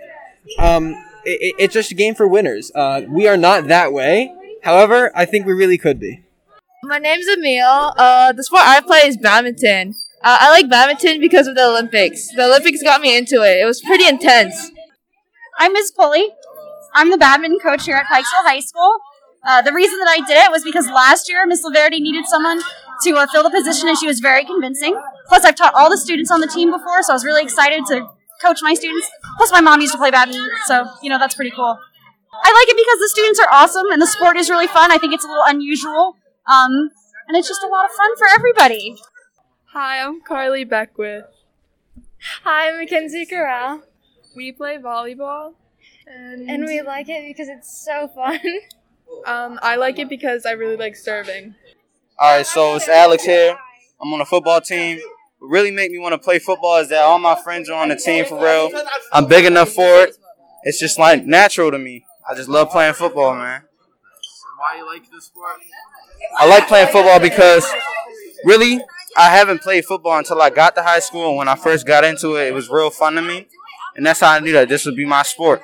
Um, 0.58 0.92
it, 1.26 1.42
it- 1.42 1.56
it's 1.60 1.74
just 1.74 1.92
a 1.92 1.96
game 1.96 2.16
for 2.16 2.28
winners. 2.28 2.72
Uh, 2.74 3.02
we 3.10 3.28
are 3.28 3.38
not 3.38 3.68
that 3.68 3.92
way. 3.92 4.34
However, 4.64 5.12
I 5.16 5.26
think 5.26 5.46
we 5.46 5.54
really 5.54 5.78
could 5.78 6.00
be. 6.00 6.24
My 6.84 6.98
name's 6.98 7.28
Emil. 7.28 7.94
Uh, 7.98 8.32
the 8.32 8.44
sport 8.44 8.62
I 8.66 8.80
play 8.80 9.00
is 9.00 9.18
badminton. 9.18 9.96
Uh, 10.24 10.38
I 10.40 10.50
like 10.52 10.70
badminton 10.70 11.20
because 11.20 11.46
of 11.48 11.56
the 11.56 11.66
Olympics. 11.66 12.30
The 12.34 12.46
Olympics 12.46 12.82
got 12.82 13.02
me 13.02 13.18
into 13.18 13.42
it. 13.44 13.62
It 13.62 13.66
was 13.66 13.82
pretty 13.82 14.08
intense. 14.08 14.72
I'm 15.58 15.74
Ms. 15.74 15.92
Pulley. 15.92 16.30
I'm 16.94 17.12
the 17.12 17.18
badminton 17.18 17.60
coach 17.60 17.86
here 17.86 17.98
at 17.98 18.06
Pikesville 18.06 18.48
High 18.48 18.62
School. 18.62 18.98
Uh, 19.46 19.62
the 19.62 19.74
reason 19.74 20.00
that 20.00 20.08
I 20.08 20.26
did 20.26 20.38
it 20.38 20.52
was 20.52 20.64
because 20.64 20.88
last 20.88 21.30
year 21.30 21.46
Miss 21.46 21.66
Laverty 21.66 22.00
needed 22.00 22.26
someone 22.26 22.62
to 23.04 23.16
uh, 23.16 23.28
fill 23.28 23.44
the 23.44 23.50
position, 23.50 23.88
and 23.90 23.98
she 23.98 24.08
was 24.08 24.20
very 24.20 24.46
convincing. 24.46 25.00
Plus, 25.28 25.44
I've 25.46 25.56
taught 25.56 25.74
all 25.74 25.90
the 25.90 25.98
students 25.98 26.32
on 26.32 26.42
the 26.42 26.48
team 26.48 26.72
before, 26.72 27.04
so 27.04 27.14
I 27.14 27.16
was 27.16 27.26
really 27.26 27.44
excited 27.44 27.86
to 27.88 28.08
coach 28.42 28.60
my 28.62 28.74
students. 28.74 29.10
Plus, 29.38 29.52
my 29.52 29.62
mom 29.62 29.82
used 29.82 29.94
to 29.94 30.00
play 30.00 30.12
badminton, 30.12 30.50
so 30.66 30.86
you 31.02 31.10
know 31.10 31.20
that's 31.20 31.36
pretty 31.36 31.52
cool. 31.52 31.78
I 32.42 32.52
like 32.52 32.70
it 32.70 32.78
because 32.78 33.00
the 33.00 33.10
students 33.10 33.40
are 33.40 33.48
awesome 33.52 33.92
and 33.92 34.02
the 34.02 34.08
sport 34.08 34.38
is 34.38 34.50
really 34.50 34.68
fun. 34.68 34.92
I 34.92 34.98
think 34.98 35.14
it's 35.14 35.26
a 35.26 35.28
little 35.28 35.44
unusual, 35.46 36.16
um, 36.48 36.90
and 37.28 37.38
it's 37.38 37.48
just 37.48 37.64
a 37.64 37.68
lot 37.68 37.86
of 37.86 37.92
fun 37.92 38.16
for 38.18 38.28
everybody. 38.28 38.98
Hi, 39.74 40.02
I'm 40.02 40.22
Carly 40.22 40.64
Beckwith. 40.64 41.26
Hi, 42.44 42.70
I'm 42.70 42.80
Mackenzie 42.80 43.26
Corral, 43.26 43.84
We 44.36 44.52
play 44.52 44.78
volleyball, 44.78 45.54
and, 46.08 46.50
and 46.50 46.66
we 46.66 46.82
like 46.82 47.08
it 47.08 47.24
because 47.28 47.48
it's 47.48 47.86
so 47.86 48.08
fun. 48.10 48.40
um, 49.26 49.60
I 49.62 49.76
like 49.76 50.00
it 50.00 50.10
because 50.10 50.46
I 50.46 50.52
really 50.52 50.76
like 50.76 50.96
serving. 50.96 51.56
All 52.18 52.38
right, 52.38 52.46
so 52.46 52.76
it's 52.76 52.90
Alex 52.90 53.24
here. 53.24 53.58
I'm 54.02 54.14
on 54.14 54.22
a 54.22 54.26
football 54.26 54.60
team. 54.60 55.00
What 55.40 55.50
really 55.50 55.72
make 55.72 55.92
me 55.92 56.00
want 56.00 56.14
to 56.14 56.18
play 56.18 56.40
football 56.40 56.78
is 56.78 56.90
that 56.90 57.02
all 57.04 57.20
my 57.20 57.40
friends 57.42 57.70
are 57.70 57.82
on 57.82 57.90
the 57.90 57.96
team 57.96 58.26
for 58.26 58.42
real. 58.44 58.70
I'm 59.14 59.28
big 59.28 59.46
enough 59.46 59.70
for 59.70 60.04
it. 60.04 60.18
It's 60.64 60.80
just 60.80 61.00
like 61.00 61.26
natural 61.26 61.72
to 61.72 61.80
me. 61.80 62.06
I 62.30 62.36
just 62.36 62.50
love 62.50 62.70
playing 62.70 62.94
football, 62.94 63.34
man. 63.36 63.64
Why 64.58 64.74
do 64.74 64.80
you 64.80 64.86
like 64.86 65.10
this 65.10 65.26
sport? 65.26 65.56
I 66.38 66.48
like 66.48 66.68
playing 66.68 66.88
football 66.88 67.20
because 67.20 67.68
really 68.46 68.82
I 69.18 69.30
haven't 69.30 69.62
played 69.62 69.86
football 69.86 70.18
until 70.18 70.42
I 70.42 70.50
got 70.50 70.76
to 70.76 70.84
high 70.84 71.00
school 71.00 71.30
and 71.30 71.38
when 71.38 71.48
I 71.48 71.56
first 71.56 71.86
got 71.86 72.04
into 72.04 72.36
it 72.36 72.48
it 72.48 72.54
was 72.54 72.70
real 72.70 72.90
fun 72.90 73.16
to 73.16 73.22
me. 73.22 73.48
And 73.96 74.06
that's 74.06 74.20
how 74.20 74.32
I 74.32 74.40
knew 74.40 74.54
that 74.54 74.70
this 74.70 74.86
would 74.86 74.96
be 74.96 75.06
my 75.06 75.24
sport. 75.24 75.62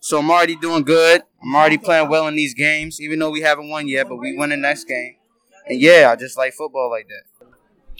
So 0.00 0.18
I'm 0.18 0.30
already 0.30 0.56
doing 0.56 0.82
good. 0.82 1.22
I'm 1.42 1.54
already 1.54 1.78
playing 1.78 2.08
well 2.08 2.28
in 2.28 2.36
these 2.36 2.54
games, 2.54 3.00
even 3.00 3.18
though 3.18 3.30
we 3.30 3.40
haven't 3.40 3.68
won 3.68 3.88
yet, 3.88 4.08
but 4.08 4.16
we 4.16 4.36
win 4.36 4.50
the 4.50 4.56
next 4.56 4.84
game. 4.84 5.16
And 5.66 5.80
yeah, 5.80 6.10
I 6.12 6.16
just 6.16 6.36
like 6.36 6.52
football 6.54 6.90
like 6.90 7.08
that. 7.08 7.46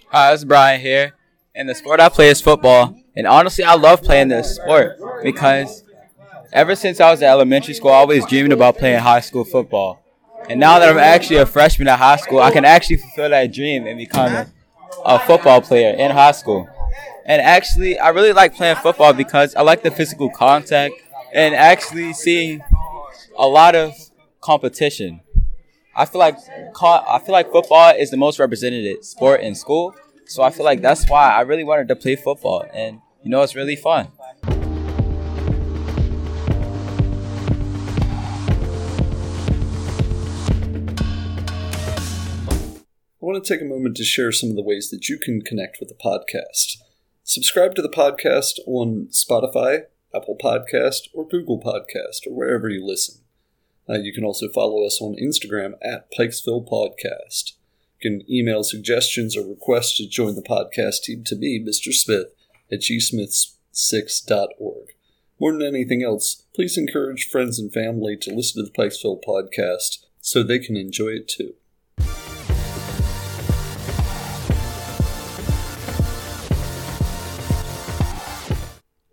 Hi, 0.08 0.32
it's 0.32 0.44
Brian 0.44 0.80
here, 0.80 1.14
and 1.54 1.68
the 1.68 1.74
sport 1.74 2.00
I 2.00 2.08
play 2.08 2.28
is 2.28 2.40
football. 2.40 2.94
And 3.16 3.26
honestly, 3.26 3.64
I 3.64 3.74
love 3.74 4.02
playing 4.02 4.28
this 4.28 4.56
sport 4.56 4.98
because 5.22 5.84
ever 6.52 6.74
since 6.74 7.00
I 7.00 7.10
was 7.10 7.22
at 7.22 7.30
elementary 7.30 7.74
school, 7.74 7.90
I 7.90 7.94
always 7.94 8.26
dreamed 8.26 8.52
about 8.52 8.78
playing 8.78 9.00
high 9.00 9.20
school 9.20 9.44
football. 9.44 10.01
And 10.48 10.58
now 10.58 10.78
that 10.78 10.88
I'm 10.88 10.98
actually 10.98 11.36
a 11.36 11.46
freshman 11.46 11.88
at 11.88 11.98
high 11.98 12.16
school, 12.16 12.40
I 12.40 12.50
can 12.50 12.64
actually 12.64 12.96
fulfill 12.96 13.30
that 13.30 13.52
dream 13.52 13.86
and 13.86 13.96
become 13.96 14.46
a, 15.04 15.18
football 15.20 15.60
player 15.60 15.94
in 15.96 16.10
high 16.10 16.32
school. 16.32 16.68
And 17.24 17.40
actually, 17.40 17.98
I 17.98 18.08
really 18.10 18.32
like 18.32 18.54
playing 18.54 18.76
football 18.76 19.12
because 19.12 19.54
I 19.54 19.62
like 19.62 19.82
the 19.82 19.90
physical 19.90 20.30
contact 20.30 20.94
and 21.32 21.54
actually 21.54 22.12
seeing 22.12 22.60
a 23.36 23.46
lot 23.46 23.74
of 23.74 23.94
competition. 24.40 25.20
I 25.94 26.06
feel 26.06 26.18
like 26.18 26.36
I 26.82 27.18
feel 27.18 27.32
like 27.32 27.52
football 27.52 27.94
is 27.96 28.10
the 28.10 28.16
most 28.16 28.38
represented 28.38 29.04
sport 29.04 29.40
in 29.42 29.54
school, 29.54 29.94
so 30.24 30.42
I 30.42 30.50
feel 30.50 30.64
like 30.64 30.80
that's 30.80 31.08
why 31.08 31.32
I 31.32 31.42
really 31.42 31.64
wanted 31.64 31.88
to 31.88 31.96
play 31.96 32.16
football, 32.16 32.64
and 32.72 33.00
you 33.22 33.30
know 33.30 33.42
it's 33.42 33.54
really 33.54 33.76
fun. 33.76 34.08
I 43.22 43.26
want 43.26 43.44
to 43.44 43.54
take 43.54 43.62
a 43.62 43.64
moment 43.64 43.96
to 43.98 44.04
share 44.04 44.32
some 44.32 44.50
of 44.50 44.56
the 44.56 44.64
ways 44.64 44.90
that 44.90 45.08
you 45.08 45.16
can 45.16 45.42
connect 45.42 45.78
with 45.78 45.88
the 45.88 45.94
podcast. 45.94 46.78
Subscribe 47.22 47.76
to 47.76 47.82
the 47.82 47.88
podcast 47.88 48.58
on 48.66 49.06
Spotify, 49.12 49.84
Apple 50.12 50.36
Podcast, 50.42 51.06
or 51.14 51.28
Google 51.28 51.60
Podcast, 51.60 52.26
or 52.26 52.34
wherever 52.34 52.68
you 52.68 52.84
listen. 52.84 53.20
Uh, 53.88 54.00
you 54.00 54.12
can 54.12 54.24
also 54.24 54.48
follow 54.48 54.84
us 54.84 55.00
on 55.00 55.14
Instagram 55.22 55.74
at 55.80 56.10
Pikesville 56.10 56.68
Podcast. 56.68 57.52
You 58.00 58.10
can 58.10 58.28
email 58.28 58.64
suggestions 58.64 59.36
or 59.36 59.46
requests 59.46 59.96
to 59.98 60.08
join 60.08 60.34
the 60.34 60.42
podcast 60.42 61.04
team 61.04 61.22
to 61.26 61.36
me, 61.36 61.64
Mr. 61.64 61.92
Smith, 61.92 62.34
at 62.72 62.80
gsmith6.org. 62.80 64.88
More 65.38 65.52
than 65.52 65.62
anything 65.62 66.02
else, 66.02 66.42
please 66.56 66.76
encourage 66.76 67.28
friends 67.28 67.60
and 67.60 67.72
family 67.72 68.16
to 68.16 68.34
listen 68.34 68.64
to 68.64 68.68
the 68.68 68.76
Pikesville 68.76 69.22
podcast 69.22 70.06
so 70.20 70.42
they 70.42 70.58
can 70.58 70.76
enjoy 70.76 71.10
it 71.10 71.28
too. 71.28 71.54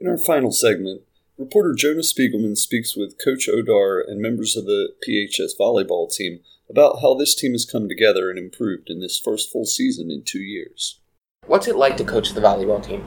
In 0.01 0.07
our 0.07 0.17
final 0.17 0.53
segment, 0.53 1.01
reporter 1.37 1.73
Jonah 1.77 1.99
Spiegelman 1.99 2.55
speaks 2.55 2.95
with 2.95 3.17
Coach 3.21 3.49
Odar 3.49 4.01
and 4.07 4.21
members 4.21 4.55
of 4.55 4.63
the 4.63 4.93
PHS 5.05 5.59
volleyball 5.59 6.09
team 6.09 6.39
about 6.69 7.01
how 7.01 7.15
this 7.15 7.35
team 7.35 7.51
has 7.51 7.65
come 7.65 7.89
together 7.89 8.29
and 8.29 8.39
improved 8.39 8.89
in 8.89 9.01
this 9.01 9.19
first 9.19 9.51
full 9.51 9.65
season 9.65 10.09
in 10.09 10.23
two 10.23 10.39
years. 10.39 11.01
What's 11.47 11.67
it 11.67 11.75
like 11.75 11.97
to 11.97 12.05
coach 12.05 12.31
the 12.31 12.39
volleyball 12.39 12.81
team? 12.81 13.03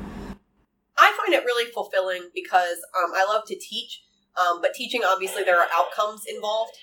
I 0.98 1.16
find 1.16 1.32
it 1.32 1.46
really 1.46 1.70
fulfilling 1.72 2.28
because 2.34 2.76
um, 3.02 3.12
I 3.16 3.24
love 3.26 3.46
to 3.46 3.58
teach, 3.58 4.02
um, 4.38 4.60
but 4.60 4.74
teaching 4.74 5.00
obviously 5.02 5.44
there 5.44 5.58
are 5.58 5.68
outcomes 5.72 6.24
involved, 6.28 6.76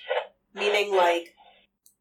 meaning 0.54 0.92
like 0.92 1.36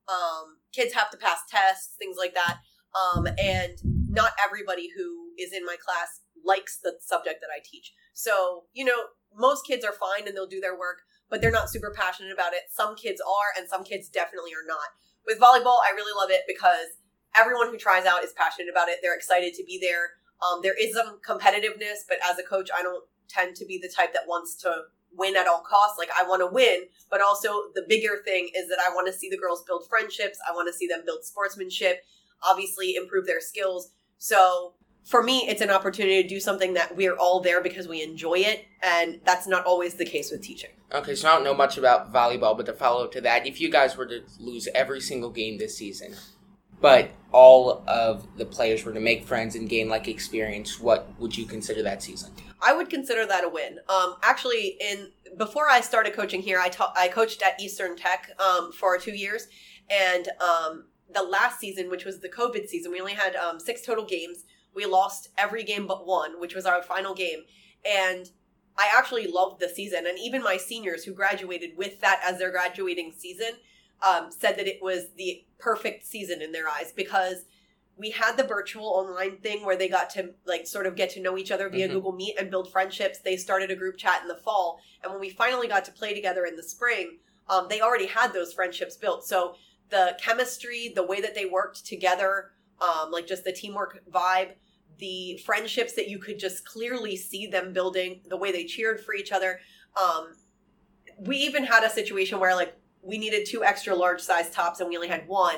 um, 0.07 0.57
kids 0.73 0.95
have 0.95 1.11
to 1.11 1.17
pass 1.17 1.41
tests, 1.47 1.93
things 1.99 2.17
like 2.17 2.33
that, 2.33 2.57
um, 2.95 3.27
and 3.37 3.77
not 4.09 4.31
everybody 4.43 4.89
who 4.97 5.27
is 5.37 5.53
in 5.53 5.63
my 5.63 5.75
class 5.79 6.21
likes 6.45 6.77
the 6.77 6.95
subject 6.99 7.41
that 7.41 7.49
I 7.55 7.61
teach. 7.63 7.93
So 8.13 8.65
you 8.73 8.85
know, 8.85 9.13
most 9.35 9.65
kids 9.65 9.85
are 9.85 9.93
fine 9.93 10.27
and 10.27 10.35
they'll 10.35 10.47
do 10.47 10.61
their 10.61 10.77
work, 10.77 11.01
but 11.29 11.41
they're 11.41 11.51
not 11.51 11.69
super 11.69 11.93
passionate 11.95 12.33
about 12.33 12.53
it. 12.53 12.63
Some 12.69 12.95
kids 12.95 13.21
are, 13.21 13.59
and 13.59 13.69
some 13.69 13.83
kids 13.83 14.09
definitely 14.09 14.51
are 14.51 14.67
not. 14.67 14.95
With 15.25 15.39
volleyball, 15.39 15.77
I 15.85 15.93
really 15.95 16.15
love 16.17 16.31
it 16.31 16.41
because 16.47 16.97
everyone 17.37 17.67
who 17.67 17.77
tries 17.77 18.05
out 18.05 18.23
is 18.23 18.33
passionate 18.33 18.69
about 18.69 18.89
it. 18.89 18.99
They're 19.01 19.15
excited 19.15 19.53
to 19.55 19.63
be 19.63 19.79
there. 19.81 20.11
Um, 20.41 20.61
there 20.63 20.75
is 20.79 20.93
some 20.93 21.19
competitiveness, 21.27 22.07
but 22.07 22.17
as 22.23 22.39
a 22.39 22.43
coach, 22.43 22.69
I 22.75 22.81
don't 22.81 23.03
tend 23.27 23.55
to 23.57 23.65
be 23.65 23.77
the 23.77 23.91
type 23.93 24.13
that 24.13 24.27
wants 24.27 24.55
to 24.63 24.83
win 25.15 25.35
at 25.35 25.47
all 25.47 25.61
costs. 25.61 25.97
Like 25.97 26.09
I 26.17 26.23
want 26.23 26.41
to 26.41 26.47
win, 26.47 26.83
but 27.09 27.21
also 27.21 27.49
the 27.75 27.85
bigger 27.87 28.21
thing 28.25 28.49
is 28.55 28.67
that 28.69 28.79
I 28.79 28.93
want 28.93 29.07
to 29.07 29.13
see 29.13 29.29
the 29.29 29.37
girls 29.37 29.63
build 29.63 29.87
friendships. 29.89 30.39
I 30.49 30.53
want 30.53 30.67
to 30.71 30.77
see 30.77 30.87
them 30.87 31.01
build 31.05 31.25
sportsmanship, 31.25 32.03
obviously 32.47 32.95
improve 32.95 33.25
their 33.25 33.41
skills. 33.41 33.91
So 34.17 34.73
for 35.09 35.23
me, 35.23 35.39
it's 35.47 35.61
an 35.61 35.71
opportunity 35.71 36.21
to 36.21 36.29
do 36.29 36.39
something 36.39 36.75
that 36.75 36.95
we're 36.95 37.15
all 37.15 37.39
there 37.39 37.63
because 37.63 37.87
we 37.87 38.03
enjoy 38.03 38.35
it, 38.35 38.65
and 38.83 39.19
that's 39.25 39.47
not 39.47 39.65
always 39.65 39.95
the 39.95 40.05
case 40.05 40.29
with 40.31 40.43
teaching. 40.43 40.69
Okay, 40.93 41.15
so 41.15 41.27
I 41.27 41.33
don't 41.33 41.43
know 41.43 41.55
much 41.55 41.79
about 41.79 42.13
volleyball, 42.13 42.55
but 42.55 42.67
to 42.67 42.73
follow 42.73 43.05
up 43.05 43.11
to 43.13 43.21
that, 43.21 43.47
if 43.47 43.59
you 43.59 43.71
guys 43.71 43.97
were 43.97 44.05
to 44.05 44.21
lose 44.39 44.67
every 44.75 45.01
single 45.01 45.31
game 45.31 45.57
this 45.57 45.75
season, 45.75 46.13
but 46.79 47.09
all 47.31 47.83
of 47.87 48.27
the 48.37 48.45
players 48.45 48.85
were 48.85 48.93
to 48.93 48.99
make 48.99 49.25
friends 49.25 49.55
and 49.55 49.67
gain 49.67 49.89
like 49.89 50.07
experience, 50.07 50.79
what 50.79 51.11
would 51.19 51.35
you 51.35 51.47
consider 51.47 51.81
that 51.81 52.03
season? 52.03 52.31
I 52.61 52.73
would 52.73 52.91
consider 52.91 53.25
that 53.25 53.43
a 53.43 53.49
win. 53.49 53.79
Um, 53.89 54.15
actually, 54.21 54.77
in 54.79 55.09
before 55.37 55.69
I 55.71 55.81
started 55.81 56.13
coaching 56.13 56.43
here, 56.43 56.59
I 56.59 56.69
taught 56.69 56.93
I 56.95 57.07
coached 57.07 57.41
at 57.41 57.59
Eastern 57.59 57.95
Tech 57.95 58.29
um, 58.39 58.71
for 58.71 58.95
two 58.99 59.15
years, 59.15 59.47
and 59.89 60.27
um, 60.39 60.85
the 61.11 61.23
last 61.23 61.59
season, 61.59 61.89
which 61.89 62.05
was 62.05 62.19
the 62.19 62.29
COVID 62.29 62.67
season, 62.67 62.91
we 62.91 62.99
only 62.99 63.13
had 63.13 63.35
um, 63.35 63.59
six 63.59 63.81
total 63.81 64.05
games. 64.05 64.45
We 64.73 64.85
lost 64.85 65.29
every 65.37 65.63
game 65.63 65.87
but 65.87 66.05
one, 66.05 66.39
which 66.39 66.55
was 66.55 66.65
our 66.65 66.81
final 66.83 67.13
game, 67.13 67.43
and 67.85 68.29
I 68.77 68.89
actually 68.95 69.27
loved 69.27 69.59
the 69.59 69.67
season. 69.67 70.05
And 70.07 70.17
even 70.17 70.41
my 70.41 70.55
seniors 70.57 71.03
who 71.03 71.13
graduated 71.13 71.75
with 71.75 71.99
that 72.01 72.21
as 72.23 72.37
their 72.39 72.51
graduating 72.51 73.13
season 73.17 73.51
um, 74.01 74.31
said 74.31 74.57
that 74.57 74.67
it 74.67 74.81
was 74.81 75.07
the 75.17 75.43
perfect 75.57 76.05
season 76.05 76.41
in 76.41 76.53
their 76.53 76.69
eyes 76.69 76.93
because 76.95 77.43
we 77.97 78.11
had 78.11 78.37
the 78.37 78.43
virtual 78.45 78.85
online 78.85 79.35
thing 79.37 79.65
where 79.65 79.75
they 79.75 79.89
got 79.89 80.09
to 80.11 80.33
like 80.45 80.65
sort 80.65 80.85
of 80.87 80.95
get 80.95 81.09
to 81.09 81.19
know 81.19 81.37
each 81.37 81.51
other 81.51 81.67
via 81.67 81.89
Mhm. 81.89 81.91
Google 81.91 82.13
Meet 82.13 82.37
and 82.39 82.49
build 82.49 82.71
friendships. 82.71 83.19
They 83.19 83.35
started 83.35 83.69
a 83.71 83.75
group 83.75 83.97
chat 83.97 84.21
in 84.21 84.29
the 84.29 84.37
fall, 84.37 84.79
and 85.03 85.11
when 85.11 85.19
we 85.19 85.29
finally 85.29 85.67
got 85.67 85.83
to 85.85 85.91
play 85.91 86.13
together 86.13 86.45
in 86.45 86.55
the 86.55 86.63
spring, 86.63 87.19
um, 87.49 87.67
they 87.67 87.81
already 87.81 88.05
had 88.05 88.31
those 88.31 88.53
friendships 88.53 88.95
built. 88.95 89.25
So 89.27 89.55
the 89.89 90.15
chemistry, 90.21 90.93
the 90.95 91.03
way 91.03 91.19
that 91.19 91.35
they 91.35 91.45
worked 91.45 91.85
together, 91.85 92.51
um, 92.81 93.11
like 93.11 93.27
just 93.27 93.43
the 93.43 93.51
teamwork 93.51 93.99
vibe, 94.11 94.51
the 94.97 95.37
friendships 95.45 95.93
that 95.93 96.07
you 96.07 96.19
could 96.19 96.39
just 96.39 96.65
clearly 96.65 97.15
see 97.15 97.47
them 97.47 97.73
building, 97.73 98.21
the 98.27 98.37
way 98.37 98.51
they 98.51 98.65
cheered 98.65 98.99
for 98.99 99.13
each 99.13 99.31
other. 99.31 99.59
Um, 99.99 100.33
we 101.19 101.37
even 101.37 101.63
had 101.63 101.83
a 101.83 101.89
situation 101.89 102.39
where 102.39 102.55
like 102.55 102.75
we 103.01 103.17
needed 103.17 103.47
two 103.47 103.63
extra 103.63 103.95
large 103.95 104.21
size 104.21 104.49
tops 104.49 104.79
and 104.79 104.89
we 104.89 104.95
only 104.95 105.07
had 105.07 105.27
one 105.27 105.57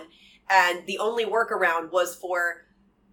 and 0.51 0.85
the 0.85 0.97
only 0.97 1.25
workaround 1.25 1.91
was 1.91 2.15
for 2.15 2.65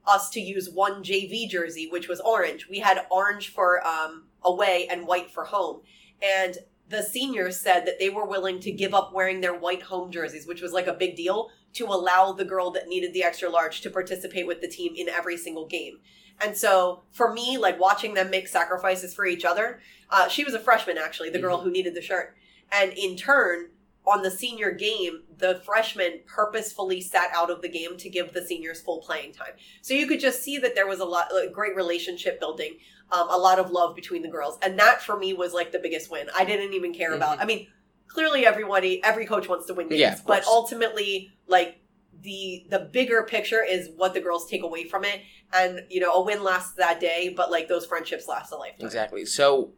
us 0.07 0.31
to 0.31 0.41
use 0.41 0.69
one 0.69 1.05
JV 1.05 1.49
jersey, 1.49 1.89
which 1.91 2.09
was 2.09 2.21
orange. 2.21 2.69
We 2.69 2.81
had 2.81 3.07
orange 3.11 3.51
for 3.51 3.87
um, 3.87 4.25
away 4.43 4.89
and 4.91 5.07
white 5.07 5.31
for 5.31 5.45
home. 5.45 5.83
And 6.23 6.57
the 6.89 7.03
seniors 7.03 7.61
said 7.61 7.87
that 7.87 7.99
they 7.99 8.11
were 8.11 8.27
willing 8.27 8.59
to 8.61 8.73
give 8.73 8.95
up 8.95 9.13
wearing 9.13 9.41
their 9.41 9.55
white 9.55 9.83
home 9.83 10.11
jerseys, 10.11 10.47
which 10.47 10.63
was 10.63 10.73
like 10.73 10.87
a 10.87 10.95
big 10.95 11.17
deal, 11.17 11.51
to 11.75 11.87
allow 11.87 12.33
the 12.33 12.45
girl 12.45 12.71
that 12.71 12.89
needed 12.89 13.13
the 13.13 13.23
extra 13.23 13.49
large 13.49 13.81
to 13.83 13.91
participate 13.91 14.47
with 14.47 14.61
the 14.61 14.69
team 14.69 14.95
in 14.97 15.09
every 15.09 15.37
single 15.37 15.67
game. 15.67 15.99
And 16.41 16.57
so 16.57 17.03
for 17.13 17.33
me, 17.33 17.59
like 17.59 17.81
watching 17.81 18.15
them 18.15 18.31
make 18.31 18.49
sacrifices 18.49 19.15
for 19.15 19.27
each 19.27 19.45
other, 19.45 19.81
uh, 20.11 20.29
she 20.29 20.45
was 20.45 20.55
a 20.55 20.61
freshman 20.61 20.99
actually, 20.99 21.31
the 21.31 21.39
girl 21.39 21.59
who 21.59 21.71
needed 21.71 21.95
the 21.95 22.03
shirt. 22.03 22.37
And 22.71 22.93
in 22.93 23.17
turn, 23.17 23.69
on 24.09 24.23
the 24.23 24.31
senior 24.31 24.71
game, 24.71 25.23
the 25.37 25.61
freshman 25.65 26.21
purposefully 26.27 27.01
sat 27.01 27.31
out 27.35 27.51
of 27.51 27.61
the 27.61 27.69
game 27.69 27.97
to 27.99 28.09
give 28.09 28.33
the 28.33 28.45
seniors 28.45 28.81
full 28.81 29.01
playing 29.01 29.33
time. 29.33 29.53
So 29.83 29.93
you 29.93 30.07
could 30.07 30.21
just 30.21 30.43
see 30.43 30.59
that 30.59 30.75
there 30.75 30.87
was 30.87 31.01
a 31.01 31.05
lot, 31.05 31.29
a 31.31 31.51
great 31.51 31.77
relationship 31.77 32.41
building, 32.41 32.79
um, 33.13 33.29
a 33.29 33.37
lot 33.37 33.59
of 33.59 33.71
love 33.71 33.95
between 33.95 34.23
the 34.23 34.29
girls, 34.29 34.59
and 34.63 34.79
that 34.79 35.03
for 35.03 35.19
me 35.19 35.35
was 35.35 35.53
like 35.53 35.73
the 35.73 35.79
biggest 35.79 36.11
win. 36.11 36.29
I 36.37 36.45
didn't 36.45 36.73
even 36.73 36.95
care 36.95 37.15
about. 37.15 37.41
I 37.41 37.45
mean, 37.45 37.67
clearly 38.09 38.47
everybody, 38.47 39.03
every 39.05 39.27
coach 39.27 39.49
wants 39.49 39.67
to 39.67 39.75
win 39.75 39.89
games, 39.89 40.01
Yeah, 40.01 40.19
but 40.27 40.45
ultimately, 40.45 41.31
like 41.47 41.81
the 42.23 42.67
the 42.71 42.81
bigger 42.93 43.23
picture 43.23 43.63
is 43.63 43.91
what 43.97 44.15
the 44.15 44.21
girls 44.21 44.49
take 44.49 44.63
away 44.63 44.89
from 44.89 45.05
it, 45.05 45.21
and 45.53 45.83
you 45.89 46.01
know, 46.01 46.13
a 46.13 46.25
win 46.25 46.43
lasts 46.43 46.73
that 46.73 47.01
day, 47.01 47.33
but 47.37 47.51
like 47.51 47.69
those 47.69 47.87
friendships 47.87 48.27
last 48.27 48.53
a 48.53 48.57
lifetime. 48.57 48.87
Exactly. 48.87 49.25
So, 49.25 49.73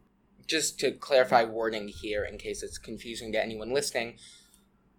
just 0.47 0.81
to 0.81 0.93
clarify 0.93 1.45
wording 1.45 1.89
here, 1.89 2.25
in 2.25 2.39
case 2.39 2.63
it's 2.63 2.79
confusing 2.79 3.33
to 3.33 3.43
anyone 3.43 3.73
listening, 3.73 4.17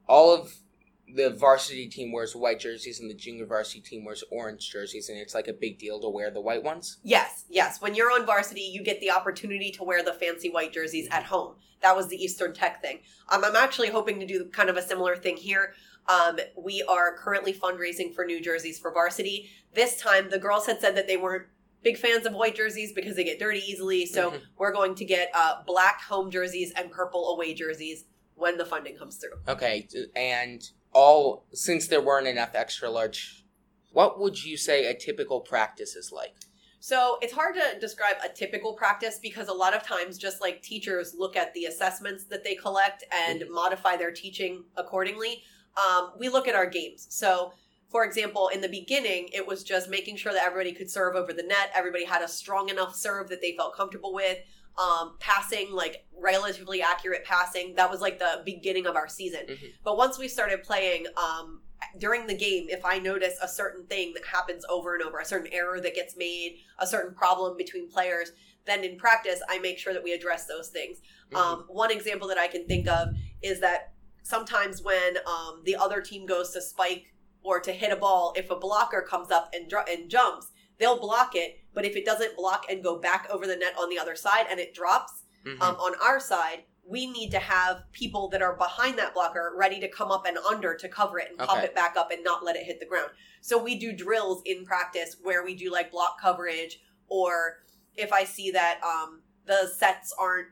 all 0.07 0.33
of 0.33 0.53
the 1.15 1.29
varsity 1.31 1.87
team 1.87 2.11
wears 2.11 2.35
white 2.35 2.59
jerseys 2.59 2.99
and 2.99 3.09
the 3.09 3.13
junior 3.13 3.45
varsity 3.45 3.81
team 3.81 4.05
wears 4.05 4.23
orange 4.31 4.69
jerseys, 4.71 5.09
and 5.09 5.17
it's 5.17 5.33
like 5.33 5.47
a 5.47 5.53
big 5.53 5.77
deal 5.79 5.99
to 6.01 6.09
wear 6.09 6.31
the 6.31 6.41
white 6.41 6.63
ones. 6.63 6.97
Yes, 7.03 7.45
yes. 7.49 7.81
When 7.81 7.95
you're 7.95 8.11
on 8.11 8.25
varsity, 8.25 8.61
you 8.61 8.83
get 8.83 8.99
the 8.99 9.11
opportunity 9.11 9.71
to 9.71 9.83
wear 9.83 10.03
the 10.03 10.13
fancy 10.13 10.49
white 10.49 10.73
jerseys 10.73 11.07
at 11.11 11.23
home. 11.23 11.55
That 11.81 11.95
was 11.95 12.07
the 12.07 12.15
Eastern 12.15 12.53
Tech 12.53 12.81
thing. 12.81 12.99
Um, 13.29 13.43
I'm 13.43 13.55
actually 13.55 13.89
hoping 13.89 14.19
to 14.19 14.25
do 14.25 14.45
kind 14.45 14.69
of 14.69 14.77
a 14.77 14.81
similar 14.81 15.15
thing 15.15 15.37
here. 15.37 15.73
Um, 16.07 16.39
we 16.57 16.83
are 16.83 17.15
currently 17.15 17.53
fundraising 17.53 18.13
for 18.13 18.25
new 18.25 18.41
jerseys 18.41 18.79
for 18.79 18.91
varsity. 18.91 19.49
This 19.73 19.99
time, 19.99 20.29
the 20.29 20.39
girls 20.39 20.65
had 20.65 20.79
said 20.81 20.95
that 20.97 21.07
they 21.07 21.17
weren't 21.17 21.47
big 21.83 21.97
fans 21.97 22.25
of 22.25 22.33
white 22.33 22.55
jerseys 22.55 22.91
because 22.93 23.15
they 23.15 23.23
get 23.23 23.39
dirty 23.39 23.59
easily. 23.59 24.05
So 24.05 24.31
Mhm. 24.31 24.41
we're 24.57 24.71
going 24.71 24.93
to 24.95 25.05
get 25.05 25.31
uh, 25.33 25.63
black 25.65 26.01
home 26.01 26.29
jerseys 26.29 26.71
and 26.75 26.91
purple 26.91 27.33
away 27.33 27.53
jerseys 27.55 28.05
when 28.35 28.57
the 28.57 28.65
funding 28.65 28.95
comes 28.97 29.17
through. 29.17 29.39
Okay, 29.47 29.87
and 30.15 30.69
all 30.93 31.45
since 31.53 31.87
there 31.87 32.01
weren't 32.01 32.27
enough 32.27 32.51
extra 32.53 32.89
large, 32.89 33.45
what 33.91 34.19
would 34.19 34.43
you 34.43 34.57
say 34.57 34.85
a 34.85 34.93
typical 34.93 35.41
practice 35.41 35.95
is 35.95 36.11
like? 36.11 36.35
So 36.83 37.19
it's 37.21 37.33
hard 37.33 37.55
to 37.55 37.79
describe 37.79 38.15
a 38.25 38.29
typical 38.29 38.73
practice 38.73 39.19
because 39.21 39.49
a 39.49 39.53
lot 39.53 39.75
of 39.75 39.83
times, 39.83 40.17
just 40.17 40.41
like 40.41 40.63
teachers 40.63 41.13
look 41.15 41.35
at 41.35 41.53
the 41.53 41.65
assessments 41.65 42.23
that 42.25 42.43
they 42.43 42.55
collect 42.55 43.03
and 43.11 43.43
modify 43.51 43.97
their 43.97 44.11
teaching 44.11 44.63
accordingly, 44.75 45.43
um, 45.77 46.13
we 46.17 46.27
look 46.27 46.47
at 46.47 46.55
our 46.55 46.65
games. 46.65 47.05
So, 47.09 47.53
for 47.89 48.03
example, 48.03 48.47
in 48.47 48.61
the 48.61 48.67
beginning, 48.67 49.29
it 49.31 49.45
was 49.45 49.63
just 49.63 49.89
making 49.89 50.15
sure 50.15 50.33
that 50.33 50.43
everybody 50.43 50.73
could 50.73 50.89
serve 50.89 51.15
over 51.15 51.33
the 51.33 51.43
net, 51.43 51.71
everybody 51.75 52.03
had 52.03 52.23
a 52.23 52.27
strong 52.27 52.69
enough 52.69 52.95
serve 52.95 53.29
that 53.29 53.41
they 53.41 53.55
felt 53.55 53.75
comfortable 53.75 54.13
with. 54.13 54.39
Um, 54.81 55.17
passing, 55.19 55.67
like 55.71 56.05
relatively 56.17 56.81
accurate 56.81 57.23
passing, 57.23 57.75
that 57.75 57.89
was 57.91 58.01
like 58.01 58.17
the 58.17 58.41
beginning 58.45 58.87
of 58.87 58.95
our 58.95 59.07
season. 59.07 59.41
But 59.83 59.95
once 59.97 60.17
we 60.17 60.27
started 60.27 60.63
playing, 60.63 61.05
um, 61.17 61.61
during 61.97 62.25
the 62.27 62.35
game, 62.35 62.67
if 62.69 62.83
I 62.85 62.97
notice 62.99 63.35
a 63.41 63.47
certain 63.47 63.85
thing 63.85 64.13
that 64.15 64.25
happens 64.25 64.63
over 64.69 64.95
and 64.95 65.03
over, 65.03 65.19
a 65.19 65.25
certain 65.25 65.51
error 65.51 65.79
that 65.81 65.93
gets 65.93 66.15
made, 66.17 66.57
a 66.79 66.87
certain 66.87 67.13
problem 67.13 67.57
between 67.57 67.89
players, 67.89 68.31
then 68.65 68.83
in 68.83 68.97
practice, 68.97 69.39
I 69.49 69.59
make 69.59 69.77
sure 69.77 69.93
that 69.93 70.03
we 70.03 70.13
address 70.13 70.45
those 70.45 70.69
things. 70.69 70.99
Um, 71.35 71.65
one 71.67 71.91
example 71.91 72.27
that 72.27 72.37
I 72.37 72.47
can 72.47 72.65
think 72.67 72.87
of 72.87 73.09
is 73.41 73.59
that 73.61 73.93
sometimes 74.23 74.81
when 74.83 75.17
um, 75.25 75.61
the 75.65 75.75
other 75.75 76.01
team 76.01 76.25
goes 76.25 76.51
to 76.51 76.61
spike 76.61 77.05
or 77.43 77.59
to 77.59 77.71
hit 77.71 77.91
a 77.91 77.95
ball, 77.95 78.33
if 78.35 78.49
a 78.51 78.55
blocker 78.55 79.01
comes 79.01 79.31
up 79.31 79.49
and, 79.53 79.69
dr- 79.69 79.89
and 79.89 80.09
jumps, 80.09 80.47
they'll 80.81 80.99
block 80.99 81.35
it. 81.35 81.59
But 81.73 81.85
if 81.85 81.95
it 81.95 82.05
doesn't 82.05 82.35
block 82.35 82.65
and 82.69 82.83
go 82.83 82.97
back 82.99 83.27
over 83.29 83.47
the 83.47 83.55
net 83.55 83.75
on 83.79 83.89
the 83.89 83.99
other 83.99 84.15
side 84.15 84.47
and 84.49 84.59
it 84.59 84.73
drops, 84.73 85.23
Mhm. 85.45 85.61
um, 85.61 85.75
on 85.77 85.95
our 86.01 86.19
side, 86.19 86.65
we 86.83 87.05
need 87.05 87.29
to 87.31 87.39
have 87.39 87.83
people 87.93 88.27
that 88.29 88.41
are 88.41 88.55
behind 88.55 88.97
that 88.97 89.13
blocker 89.13 89.53
ready 89.55 89.79
to 89.79 89.87
come 89.87 90.11
up 90.11 90.25
and 90.25 90.37
under 90.39 90.75
to 90.75 90.89
cover 90.89 91.19
it 91.19 91.29
and 91.29 91.37
pop 91.37 91.63
it 91.63 91.75
back 91.75 91.95
up 91.95 92.11
and 92.11 92.23
not 92.23 92.43
let 92.43 92.55
it 92.55 92.63
hit 92.65 92.79
the 92.79 92.85
ground. 92.85 93.11
So 93.41 93.57
we 93.57 93.75
do 93.75 93.93
drills 93.93 94.41
in 94.45 94.65
practice 94.65 95.15
where 95.21 95.43
we 95.45 95.55
do 95.55 95.71
like 95.71 95.91
block 95.91 96.19
coverage, 96.19 96.81
or 97.07 97.59
if 97.95 98.11
I 98.11 98.23
see 98.23 98.51
that 98.51 98.81
um, 98.83 99.21
the 99.45 99.67
sets 99.67 100.13
aren't 100.17 100.49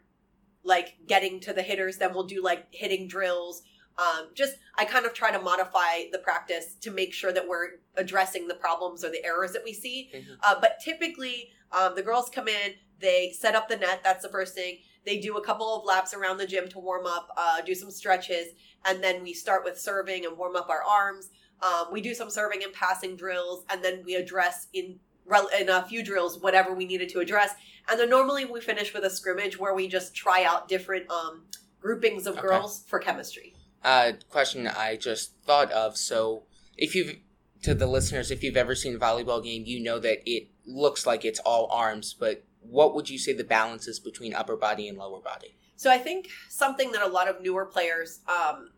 like 0.64 0.96
getting 1.08 1.40
to 1.42 1.54
the 1.54 1.64
hitters, 1.64 1.98
then 1.98 2.14
we'll 2.14 2.26
do 2.28 2.42
like 2.44 2.68
hitting 2.72 3.08
drills. 3.08 3.64
Um, 4.00 4.28
just 4.34 4.54
I 4.78 4.86
kind 4.86 5.06
of 5.06 5.14
try 5.14 5.32
to 5.32 5.40
modify 5.42 6.06
the 6.12 6.20
practice 6.20 6.76
to 6.82 6.92
make 6.92 7.14
sure 7.14 7.34
that 7.34 7.46
we're 7.48 7.80
addressing 7.98 8.48
the 8.48 8.56
problems 8.56 9.04
or 9.04 9.10
the 9.10 9.24
errors 9.26 9.52
that 9.54 9.64
we 9.64 9.74
see. 9.74 10.10
Uh, 10.44 10.56
but 10.62 10.80
typically, 10.84 11.52
um, 11.78 11.96
the 11.96 12.02
girls 12.02 12.30
come 12.30 12.48
in, 12.48 12.74
they 13.00 13.32
set 13.38 13.56
up 13.56 13.68
the 13.68 13.76
net. 13.78 14.02
That's 14.04 14.24
the 14.24 14.30
first 14.30 14.56
thing. 14.56 14.78
They 15.06 15.20
do 15.20 15.38
a 15.38 15.44
couple 15.44 15.68
of 15.76 15.86
laps 15.86 16.14
around 16.14 16.38
the 16.38 16.48
gym 16.48 16.68
to 16.70 16.80
warm 16.80 17.06
up, 17.06 17.30
uh, 17.38 17.62
do 17.62 17.74
some 17.76 17.92
stretches, 17.92 18.48
and 18.86 19.04
then 19.04 19.24
we 19.24 19.34
start 19.34 19.64
with 19.64 19.80
serving 19.80 20.26
and 20.26 20.38
warm 20.38 20.56
up 20.56 20.70
our 20.70 20.84
arms. 20.84 21.30
Um, 21.62 21.88
we 21.92 22.00
do 22.02 22.14
some 22.14 22.30
serving 22.30 22.64
and 22.64 22.72
passing 22.74 23.16
drills, 23.18 23.66
and 23.70 23.84
then 23.84 24.04
we 24.06 24.16
address 24.16 24.68
in 24.74 25.00
in 25.60 25.70
a 25.70 25.84
few 25.84 26.04
drills 26.04 26.40
whatever 26.42 26.74
we 26.74 26.86
needed 26.86 27.08
to 27.10 27.20
address. 27.20 27.54
And 27.90 28.00
then 28.00 28.10
normally 28.10 28.46
we 28.46 28.62
finish 28.62 28.94
with 28.94 29.04
a 29.04 29.10
scrimmage 29.12 29.60
where 29.60 29.76
we 29.76 29.88
just 29.88 30.16
try 30.16 30.44
out 30.44 30.68
different 30.68 31.10
um, 31.12 31.44
groupings 31.80 32.26
of 32.26 32.34
Okay. 32.38 32.48
girls 32.48 32.84
for 32.88 32.98
chemistry. 32.98 33.49
Uh, 33.84 34.14
question 34.30 34.68
I 34.68 34.96
just 34.96 35.34
thought 35.46 35.72
of. 35.72 35.98
So, 35.98 36.44
if 36.78 36.96
you've 36.96 37.18
to 37.64 37.74
the 37.74 37.88
listeners, 37.88 38.32
if 38.32 38.44
you've 38.44 38.58
ever 38.58 38.76
seen 38.76 38.96
a 38.96 39.00
volleyball 39.00 39.44
game, 39.44 39.64
you 39.66 39.82
know 39.82 40.00
that 40.00 40.20
it 40.26 40.50
looks 40.66 41.06
like 41.06 41.26
it's 41.26 41.40
all 41.40 41.68
arms. 41.72 42.14
But 42.14 42.44
what 42.62 42.96
would 42.96 43.10
you 43.10 43.18
say 43.18 43.34
the 43.34 43.44
balance 43.44 43.88
is 43.88 44.00
between 44.00 44.34
upper 44.34 44.56
body 44.56 44.88
and 44.88 44.98
lower 44.98 45.20
body? 45.20 45.56
So 45.76 45.90
I 45.90 45.98
think 45.98 46.28
something 46.50 46.92
that 46.92 47.02
a 47.02 47.08
lot 47.08 47.30
of 47.30 47.42
newer 47.42 47.66
players 47.66 48.20
um, 48.28 48.72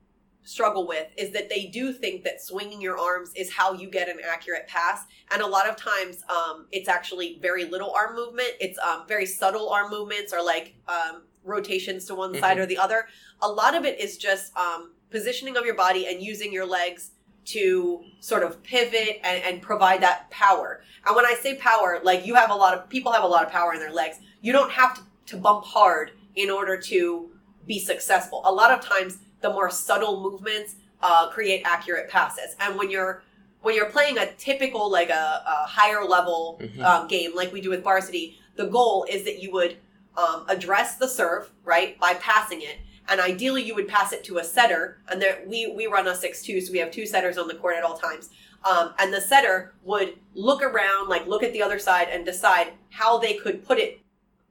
struggle 0.43 0.87
with 0.87 1.07
is 1.17 1.31
that 1.33 1.49
they 1.49 1.65
do 1.65 1.93
think 1.93 2.23
that 2.23 2.41
swinging 2.41 2.81
your 2.81 2.97
arms 2.97 3.31
is 3.35 3.51
how 3.51 3.73
you 3.73 3.89
get 3.89 4.09
an 4.09 4.17
accurate 4.27 4.67
pass, 4.67 5.05
and 5.31 5.41
a 5.41 5.47
lot 5.47 5.67
of 5.67 5.75
times 5.75 6.23
um, 6.29 6.67
it's 6.71 6.87
actually 6.87 7.39
very 7.41 7.65
little 7.65 7.91
arm 7.91 8.15
movement. 8.15 8.51
It's 8.59 8.77
um, 8.79 9.05
very 9.07 9.25
subtle 9.25 9.69
arm 9.69 9.89
movements 9.89 10.33
or 10.33 10.43
like 10.43 10.75
um, 10.87 11.23
rotations 11.43 12.05
to 12.05 12.15
one 12.15 12.37
side 12.39 12.57
Mhm. 12.57 12.61
or 12.61 12.65
the 12.65 12.77
other. 12.77 13.07
A 13.41 13.47
lot 13.49 13.75
of 13.75 13.85
it 13.85 13.99
is 13.99 14.17
just 14.17 14.55
um, 14.57 14.91
positioning 15.09 15.57
of 15.57 15.65
your 15.65 15.75
body 15.75 16.07
and 16.07 16.21
using 16.21 16.51
your 16.53 16.65
legs 16.65 17.11
to 17.43 18.03
sort 18.19 18.43
of 18.43 18.61
pivot 18.63 19.19
and, 19.23 19.43
and 19.43 19.61
provide 19.61 20.01
that 20.01 20.29
power. 20.29 20.83
And 21.05 21.15
when 21.15 21.25
I 21.25 21.33
say 21.33 21.55
power, 21.55 21.99
like 22.03 22.25
you 22.25 22.35
have 22.35 22.51
a 22.51 22.55
lot 22.55 22.73
of 22.77 22.87
people 22.89 23.11
have 23.11 23.23
a 23.23 23.27
lot 23.27 23.43
of 23.45 23.51
power 23.51 23.73
in 23.73 23.79
their 23.79 23.91
legs. 23.91 24.17
You 24.41 24.53
don't 24.53 24.71
have 24.71 24.95
to, 24.95 25.01
to 25.27 25.37
bump 25.37 25.65
hard 25.65 26.11
in 26.35 26.49
order 26.51 26.77
to 26.77 27.31
be 27.65 27.79
successful. 27.79 28.41
A 28.45 28.51
lot 28.51 28.71
of 28.71 28.81
times, 28.85 29.17
the 29.41 29.49
more 29.49 29.71
subtle 29.71 30.21
movements 30.21 30.75
uh, 31.01 31.29
create 31.29 31.63
accurate 31.65 32.09
passes. 32.09 32.55
And 32.59 32.77
when 32.77 32.91
you're 32.91 33.23
when 33.63 33.75
you're 33.75 33.89
playing 33.89 34.17
a 34.19 34.31
typical 34.33 34.89
like 34.91 35.09
a, 35.09 35.43
a 35.47 35.65
higher 35.67 36.03
level 36.03 36.59
Mhm. 36.61 36.83
um, 36.83 37.07
game 37.07 37.35
like 37.35 37.51
we 37.51 37.59
do 37.61 37.69
with 37.71 37.83
varsity, 37.83 38.39
the 38.55 38.65
goal 38.67 39.05
is 39.09 39.23
that 39.25 39.39
you 39.41 39.51
would 39.51 39.77
um, 40.17 40.45
address 40.47 40.95
the 40.95 41.07
serve 41.07 41.51
right 41.63 41.99
by 41.99 42.13
passing 42.15 42.61
it, 42.61 42.77
and 43.07 43.19
ideally 43.21 43.63
you 43.63 43.75
would 43.75 43.87
pass 43.87 44.13
it 44.13 44.23
to 44.25 44.37
a 44.37 44.43
setter. 44.43 45.01
And 45.09 45.21
there 45.21 45.43
we 45.47 45.73
we 45.75 45.87
run 45.87 46.07
a 46.07 46.15
six 46.15 46.41
two, 46.41 46.61
so 46.61 46.71
we 46.71 46.79
have 46.79 46.91
two 46.91 47.05
setters 47.05 47.37
on 47.37 47.47
the 47.47 47.55
court 47.55 47.75
at 47.77 47.83
all 47.83 47.97
times. 47.97 48.29
Um, 48.63 48.93
and 48.99 49.11
the 49.11 49.21
setter 49.21 49.73
would 49.83 50.19
look 50.35 50.61
around, 50.61 51.09
like 51.09 51.25
look 51.25 51.41
at 51.41 51.51
the 51.51 51.63
other 51.63 51.79
side, 51.79 52.09
and 52.11 52.25
decide 52.25 52.73
how 52.89 53.17
they 53.17 53.33
could 53.33 53.65
put 53.65 53.79
it 53.79 54.01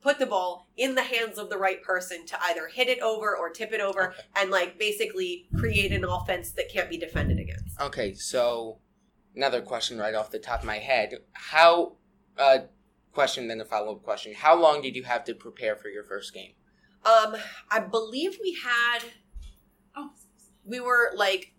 put 0.03 0.19
the 0.19 0.27
ball 0.27 0.67
in 0.77 0.95
the 0.95 1.03
hands 1.03 1.39
of 1.39 1.51
the 1.51 1.59
right 1.59 1.83
person 1.83 2.25
to 2.27 2.43
either 2.45 2.69
hit 2.69 2.89
it 2.89 3.01
over 3.01 3.37
or 3.37 3.51
tip 3.51 3.73
it 3.73 3.81
over 3.81 4.15
and 4.37 4.51
like 4.51 4.79
basically 4.79 5.47
create 5.59 5.93
an 5.93 6.05
offense 6.05 6.53
that 6.53 6.71
can't 6.71 6.89
be 6.89 6.97
defended 6.97 7.39
against. 7.39 7.79
Okay, 7.81 8.15
so 8.15 8.79
another 9.37 9.61
question 9.61 9.99
right 9.99 10.15
off 10.15 10.31
the 10.31 10.39
top 10.39 10.61
of 10.61 10.67
my 10.67 10.79
head. 10.79 11.19
How, 11.33 11.93
uh, 12.39 12.61
question, 13.13 13.49
then 13.49 13.61
a 13.61 13.65
follow 13.65 13.93
up 13.93 14.03
question. 14.03 14.35
How 14.35 14.59
long 14.61 14.83
did 14.83 14.97
you 14.97 15.05
have 15.05 15.25
to 15.25 15.35
prepare 15.35 15.77
for 15.77 15.89
your 15.89 16.05
first 16.05 16.33
game? 16.35 16.53
Um, 17.05 17.37
I 17.71 17.81
believe 17.81 18.39
we 18.43 18.57
had. 18.63 19.01
Oh, 19.97 20.11
we 20.65 20.81
were 20.81 21.11
like, 21.17 21.55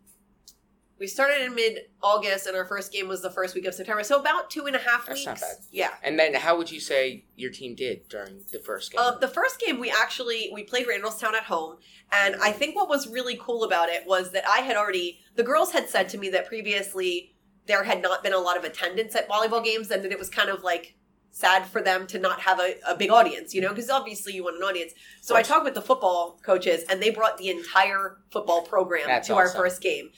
we 0.99 1.07
started 1.07 1.41
in 1.41 1.55
mid 1.55 1.79
August, 2.03 2.45
and 2.45 2.55
our 2.55 2.65
first 2.65 2.93
game 2.93 3.07
was 3.07 3.23
the 3.23 3.31
first 3.31 3.55
week 3.55 3.65
of 3.65 3.73
September. 3.73 4.03
So 4.03 4.19
about 4.19 4.51
two 4.51 4.67
and 4.67 4.75
a 4.75 4.79
half 4.79 5.07
That's 5.07 5.19
weeks. 5.19 5.25
not 5.25 5.39
bad. 5.39 5.55
Yeah. 5.71 5.89
And 6.03 6.17
then 6.17 6.35
how 6.35 6.57
would 6.57 6.71
you 6.71 6.79
say 6.79 7.25
your 7.35 7.51
team 7.51 7.73
did 7.75 8.07
during 8.07 8.43
the 8.51 8.59
first 8.59 8.91
game? 8.91 9.01
Um, 9.01 9.15
the 9.19 9.27
first 9.27 9.59
game 9.59 9.79
we 9.79 9.89
actually 9.89 10.51
we 10.53 10.63
played 10.63 10.85
Randallstown 10.87 11.33
at 11.33 11.43
home, 11.45 11.77
and 12.11 12.35
I 12.35 12.51
think 12.51 12.75
what 12.75 12.87
was 12.87 13.07
really 13.07 13.37
cool 13.41 13.63
about 13.63 13.89
it 13.89 14.05
was 14.05 14.31
that 14.31 14.47
I 14.47 14.59
had 14.59 14.77
already 14.77 15.19
the 15.35 15.43
girls 15.43 15.71
had 15.71 15.89
said 15.89 16.07
to 16.09 16.19
me 16.19 16.29
that 16.29 16.45
previously 16.47 17.35
there 17.65 17.83
had 17.83 18.01
not 18.01 18.23
been 18.23 18.33
a 18.33 18.39
lot 18.39 18.57
of 18.57 18.63
attendance 18.63 19.15
at 19.15 19.27
volleyball 19.27 19.63
games, 19.63 19.89
and 19.89 20.03
that 20.03 20.11
it 20.11 20.19
was 20.19 20.29
kind 20.29 20.49
of 20.49 20.63
like 20.63 20.95
sad 21.31 21.65
for 21.65 21.81
them 21.81 22.05
to 22.07 22.19
not 22.19 22.41
have 22.41 22.59
a, 22.59 22.75
a 22.87 22.95
big 22.95 23.09
audience, 23.09 23.53
you 23.55 23.61
know, 23.61 23.69
because 23.69 23.89
obviously 23.89 24.33
you 24.33 24.43
want 24.43 24.57
an 24.57 24.63
audience. 24.63 24.93
So 25.21 25.35
I 25.35 25.41
talked 25.43 25.65
with 25.65 25.73
the 25.73 25.81
football 25.81 26.39
coaches, 26.43 26.83
and 26.89 27.01
they 27.01 27.09
brought 27.09 27.37
the 27.37 27.49
entire 27.49 28.17
football 28.31 28.61
program 28.63 29.07
That's 29.07 29.27
to 29.27 29.35
our 29.35 29.49
first 29.49 29.81
game. 29.81 30.09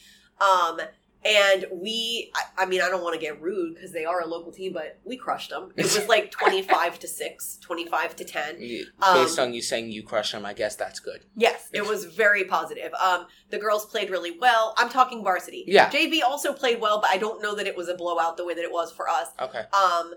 Um, 0.42 0.80
and 1.26 1.66
we, 1.72 2.34
I, 2.36 2.64
I 2.64 2.66
mean, 2.66 2.82
I 2.82 2.90
don't 2.90 3.02
want 3.02 3.14
to 3.14 3.20
get 3.20 3.42
rude 3.42 3.76
because 3.76 3.94
they 3.94 4.04
are 4.04 4.22
a 4.22 4.28
local 4.28 4.52
team, 4.52 4.74
but 4.74 5.00
we 5.06 5.16
crushed 5.16 5.52
them. 5.52 5.72
It 5.78 5.84
was 5.84 6.08
like 6.10 6.32
25 6.40 7.00
to 7.00 7.08
6, 7.08 7.58
25 7.62 8.16
to 8.18 8.26
10. 8.26 8.56
You- 8.60 8.86
um, 9.02 9.24
Based 9.24 9.40
on 9.40 9.54
you 9.54 9.62
saying 9.62 9.92
you 9.92 10.04
crushed 10.04 10.34
them, 10.34 10.46
I 10.46 10.52
guess 10.54 10.76
that's 10.76 11.00
good. 11.00 11.24
Yes, 11.38 11.70
it 11.72 11.88
was 11.88 12.06
very 12.06 12.44
positive. 12.44 12.94
Um, 12.96 13.28
the 13.52 13.58
girls 13.58 13.86
played 13.86 14.10
really 14.10 14.38
well. 14.38 14.74
I'm 14.78 14.90
talking 14.90 15.24
varsity. 15.24 15.64
Yeah. 15.66 15.90
JV 15.90 16.24
also 16.24 16.52
played 16.52 16.82
well, 16.82 17.00
but 17.00 17.10
I 17.10 17.18
don't 17.18 17.42
know 17.42 17.56
that 17.56 17.68
it 17.68 17.78
was 17.78 17.88
a 17.88 17.96
blowout 17.96 18.36
the 18.36 18.46
way 18.46 18.54
that 18.54 18.64
it 18.64 18.72
was 18.72 18.92
for 18.92 19.08
us. 19.08 19.28
Okay. 19.40 19.60
Um, 19.72 20.16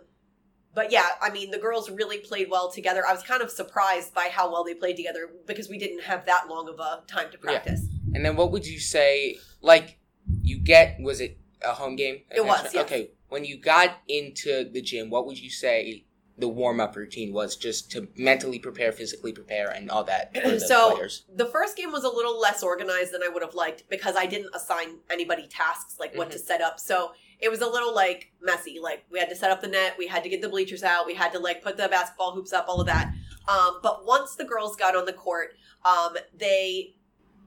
but 0.77 0.93
yeah, 0.93 1.09
I 1.23 1.31
mean, 1.31 1.51
the 1.51 1.59
girls 1.59 1.89
really 1.91 2.19
played 2.19 2.51
well 2.51 2.71
together. 2.71 3.03
I 3.09 3.12
was 3.15 3.23
kind 3.23 3.41
of 3.41 3.51
surprised 3.51 4.12
by 4.12 4.29
how 4.31 4.53
well 4.53 4.62
they 4.62 4.75
played 4.75 4.97
together 4.97 5.31
because 5.47 5.71
we 5.71 5.79
didn't 5.79 6.03
have 6.03 6.27
that 6.27 6.49
long 6.51 6.69
of 6.69 6.79
a 6.79 7.03
time 7.07 7.31
to 7.33 7.39
practice. 7.39 7.81
And 8.15 8.23
then 8.23 8.37
what 8.37 8.53
would 8.53 8.67
you 8.67 8.79
say, 8.79 9.39
like, 9.62 9.99
you 10.43 10.59
get, 10.59 10.99
was 11.01 11.23
it 11.23 11.39
a 11.65 11.73
home 11.73 11.97
game? 11.97 12.21
It 12.31 12.45
was, 12.45 12.75
yes. 12.75 12.85
Okay, 12.85 13.12
when 13.31 13.47
you 13.47 13.57
got 13.59 13.97
into 14.07 14.69
the 14.71 14.83
gym, 14.83 15.09
what 15.09 15.27
would 15.27 15.39
you 15.39 15.49
say 15.49 16.05
the 16.37 16.47
warm 16.47 16.79
up 16.79 16.95
routine 16.95 17.33
was 17.33 17.57
just 17.57 17.91
to 17.93 18.09
mentally 18.15 18.59
prepare, 18.59 18.93
physically 18.93 19.33
prepare, 19.33 19.71
and 19.71 19.91
all 19.91 20.05
that 20.05 20.35
for 20.35 20.51
the 20.51 20.61
so 20.69 20.93
players? 20.93 21.25
the 21.35 21.47
first 21.47 21.79
game 21.79 21.91
was 21.91 22.05
a 22.05 22.11
little 22.11 22.39
less 22.39 22.62
organized 22.62 23.15
than 23.15 23.23
I 23.23 23.29
would 23.29 23.43
have 23.43 23.55
liked 23.55 23.85
because 23.89 24.15
I 24.15 24.27
didn't 24.27 24.55
assign 24.55 24.99
anybody 25.09 25.47
tasks 25.49 25.97
like 25.99 26.15
what 26.15 26.31
to 26.33 26.37
mm-hmm. 26.37 26.47
set 26.47 26.61
up. 26.61 26.79
So 26.79 27.12
it 27.40 27.51
was 27.51 27.61
a 27.61 27.66
little 27.66 27.94
like 27.94 28.31
messy. 28.42 28.79
Like 28.81 29.05
we 29.11 29.18
had 29.18 29.29
to 29.29 29.37
set 29.37 29.51
up 29.51 29.61
the 29.61 29.68
net, 29.68 29.94
we 29.99 30.07
had 30.07 30.22
to 30.22 30.29
get 30.29 30.42
the 30.42 30.49
bleachers 30.49 30.83
out, 30.83 31.07
we 31.07 31.14
had 31.14 31.33
to 31.33 31.38
like 31.38 31.62
put 31.62 31.77
the 31.77 31.88
basketball 31.88 32.33
hoops 32.33 32.53
up, 32.53 32.66
all 32.68 32.81
of 32.81 32.87
that. 32.87 33.12
Um, 33.49 33.79
but 33.83 34.07
once 34.07 34.35
the 34.35 34.44
girls 34.44 34.77
got 34.77 34.96
on 34.96 35.07
the 35.07 35.12
court, 35.12 35.57
um, 35.85 36.16
they 36.37 36.94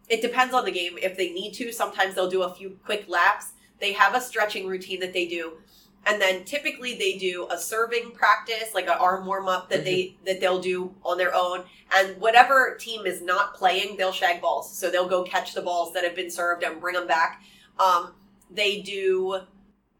it 0.07 0.21
depends 0.21 0.53
on 0.53 0.65
the 0.65 0.71
game. 0.71 0.97
If 1.01 1.15
they 1.15 1.31
need 1.31 1.53
to, 1.53 1.71
sometimes 1.71 2.15
they'll 2.15 2.29
do 2.29 2.41
a 2.41 2.53
few 2.53 2.79
quick 2.83 3.07
laps. 3.07 3.51
They 3.79 3.93
have 3.93 4.15
a 4.15 4.21
stretching 4.21 4.67
routine 4.67 4.99
that 5.01 5.13
they 5.13 5.27
do. 5.27 5.59
And 6.05 6.19
then 6.21 6.45
typically 6.45 6.95
they 6.95 7.17
do 7.17 7.47
a 7.51 7.57
serving 7.57 8.11
practice, 8.11 8.73
like 8.73 8.85
an 8.85 8.97
arm 8.99 9.25
warm 9.25 9.47
up 9.47 9.69
that 9.69 9.83
they 9.83 10.15
that 10.25 10.39
they'll 10.39 10.61
do 10.61 10.95
on 11.03 11.17
their 11.17 11.35
own. 11.35 11.63
And 11.95 12.19
whatever 12.19 12.75
team 12.79 13.05
is 13.05 13.21
not 13.21 13.53
playing, 13.53 13.97
they'll 13.97 14.13
shag 14.13 14.41
balls. 14.41 14.75
So 14.75 14.89
they'll 14.89 15.09
go 15.09 15.23
catch 15.23 15.53
the 15.53 15.61
balls 15.61 15.93
that 15.93 16.03
have 16.03 16.15
been 16.15 16.31
served 16.31 16.63
and 16.63 16.79
bring 16.79 16.95
them 16.95 17.07
back. 17.07 17.43
Um, 17.77 18.13
they 18.49 18.81
do 18.81 19.41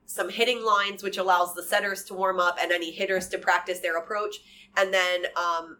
some 0.09 0.27
hitting 0.27 0.65
lines, 0.65 1.03
which 1.03 1.17
allows 1.19 1.53
the 1.53 1.61
setters 1.61 2.03
to 2.03 2.15
warm 2.15 2.39
up 2.39 2.57
and 2.59 2.71
any 2.71 2.89
hitters 2.89 3.27
to 3.27 3.37
practice 3.37 3.79
their 3.79 3.95
approach. 3.95 4.37
And 4.75 4.91
then 4.91 5.25
um, 5.37 5.77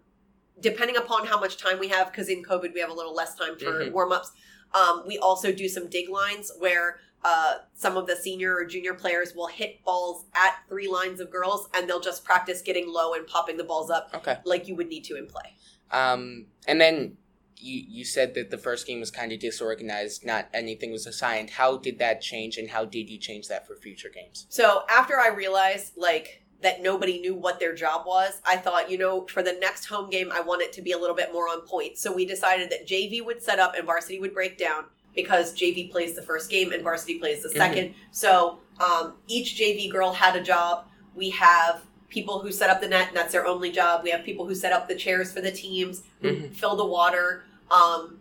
depending 0.61 0.97
upon 0.97 1.25
how 1.25 1.39
much 1.39 1.57
time 1.57 1.79
we 1.79 1.87
have, 1.87 2.11
because 2.11 2.29
in 2.29 2.43
COVID 2.43 2.71
we 2.75 2.79
have 2.79 2.91
a 2.91 2.93
little 2.93 3.15
less 3.15 3.33
time 3.33 3.57
for 3.57 3.65
Mhm. 3.85 3.91
warm 3.91 4.11
ups. 4.11 4.31
Um, 4.75 5.01
we 5.07 5.17
also 5.17 5.51
do 5.51 5.67
some 5.67 5.87
dig 5.89 6.09
lines 6.09 6.51
where 6.59 6.99
uh, 7.23 7.55
some 7.73 7.97
of 7.97 8.05
the 8.07 8.15
senior 8.15 8.55
or 8.55 8.63
junior 8.65 8.93
players 8.93 9.33
will 9.35 9.47
hit 9.47 9.83
balls 9.83 10.25
at 10.35 10.55
three 10.69 10.87
lines 10.87 11.19
of 11.19 11.29
girls, 11.29 11.67
and 11.73 11.89
they'll 11.89 11.99
just 11.99 12.23
practice 12.23 12.61
getting 12.61 12.87
low 12.87 13.13
and 13.13 13.27
popping 13.27 13.57
the 13.57 13.63
balls 13.63 13.89
up, 13.89 14.09
Okay. 14.13 14.37
like 14.45 14.67
you 14.69 14.75
would 14.75 14.87
need 14.87 15.03
to 15.05 15.17
in 15.17 15.25
play. 15.27 15.53
Um, 15.91 16.45
and 16.67 16.79
then 16.79 17.17
you 17.59 17.83
you 17.87 18.05
said 18.05 18.33
that 18.35 18.49
the 18.51 18.57
first 18.57 18.87
game 18.87 18.99
was 18.99 19.11
kind 19.11 19.31
of 19.31 19.39
disorganized, 19.39 20.25
not 20.25 20.47
anything 20.53 20.91
was 20.91 21.05
assigned. 21.05 21.51
How 21.51 21.77
did 21.77 21.99
that 21.99 22.21
change, 22.21 22.57
and 22.57 22.69
how 22.69 22.85
did 22.85 23.09
you 23.09 23.17
change 23.17 23.47
that 23.47 23.67
for 23.67 23.75
future 23.75 24.09
games? 24.09 24.45
So 24.49 24.83
after 24.89 25.17
I 25.19 25.27
realized 25.29 25.93
like 25.97 26.43
that 26.61 26.81
nobody 26.81 27.19
knew 27.19 27.35
what 27.35 27.59
their 27.59 27.73
job 27.73 28.05
was, 28.05 28.41
I 28.45 28.57
thought, 28.57 28.91
you 28.91 28.97
know, 28.97 29.25
for 29.27 29.41
the 29.41 29.53
next 29.53 29.85
home 29.85 30.09
game, 30.09 30.29
I 30.33 30.41
want 30.41 30.61
it 30.61 30.73
to 30.73 30.81
be 30.81 30.91
a 30.91 30.97
little 30.97 31.15
bit 31.15 31.31
more 31.31 31.47
on 31.47 31.61
point. 31.61 31.97
So 31.97 32.11
we 32.13 32.25
decided 32.25 32.69
that 32.71 32.85
JV 32.85 33.23
would 33.25 33.41
set 33.41 33.59
up 33.59 33.75
and 33.77 33.85
varsity 33.85 34.19
would 34.19 34.33
break 34.33 34.57
down 34.57 34.83
because 35.15 35.53
JV 35.55 35.89
plays 35.89 36.15
the 36.15 36.21
first 36.21 36.49
game 36.51 36.73
and 36.73 36.83
varsity 36.83 37.17
plays 37.17 37.43
the 37.43 37.49
2nd 37.49 37.93
So 38.11 38.59
um, 38.81 39.13
each 39.27 39.55
JV 39.57 39.89
girl 39.89 40.11
had 40.11 40.35
a 40.35 40.43
job. 40.43 40.85
We 41.15 41.29
have 41.29 41.81
people 42.09 42.39
who 42.41 42.51
set 42.51 42.69
up 42.69 42.81
the 42.81 42.87
net, 42.89 43.07
and 43.09 43.15
that's 43.17 43.31
their 43.31 43.45
only 43.45 43.71
job. 43.71 44.03
We 44.03 44.09
have 44.09 44.23
people 44.25 44.45
who 44.45 44.53
set 44.55 44.73
up 44.73 44.87
the 44.89 44.95
chairs 44.95 45.31
for 45.31 45.39
the 45.41 45.51
teams, 45.51 46.01
Mhm. 46.21 46.53
fill 46.53 46.75
the 46.75 46.85
water. 46.85 47.43
Um, 47.71 48.19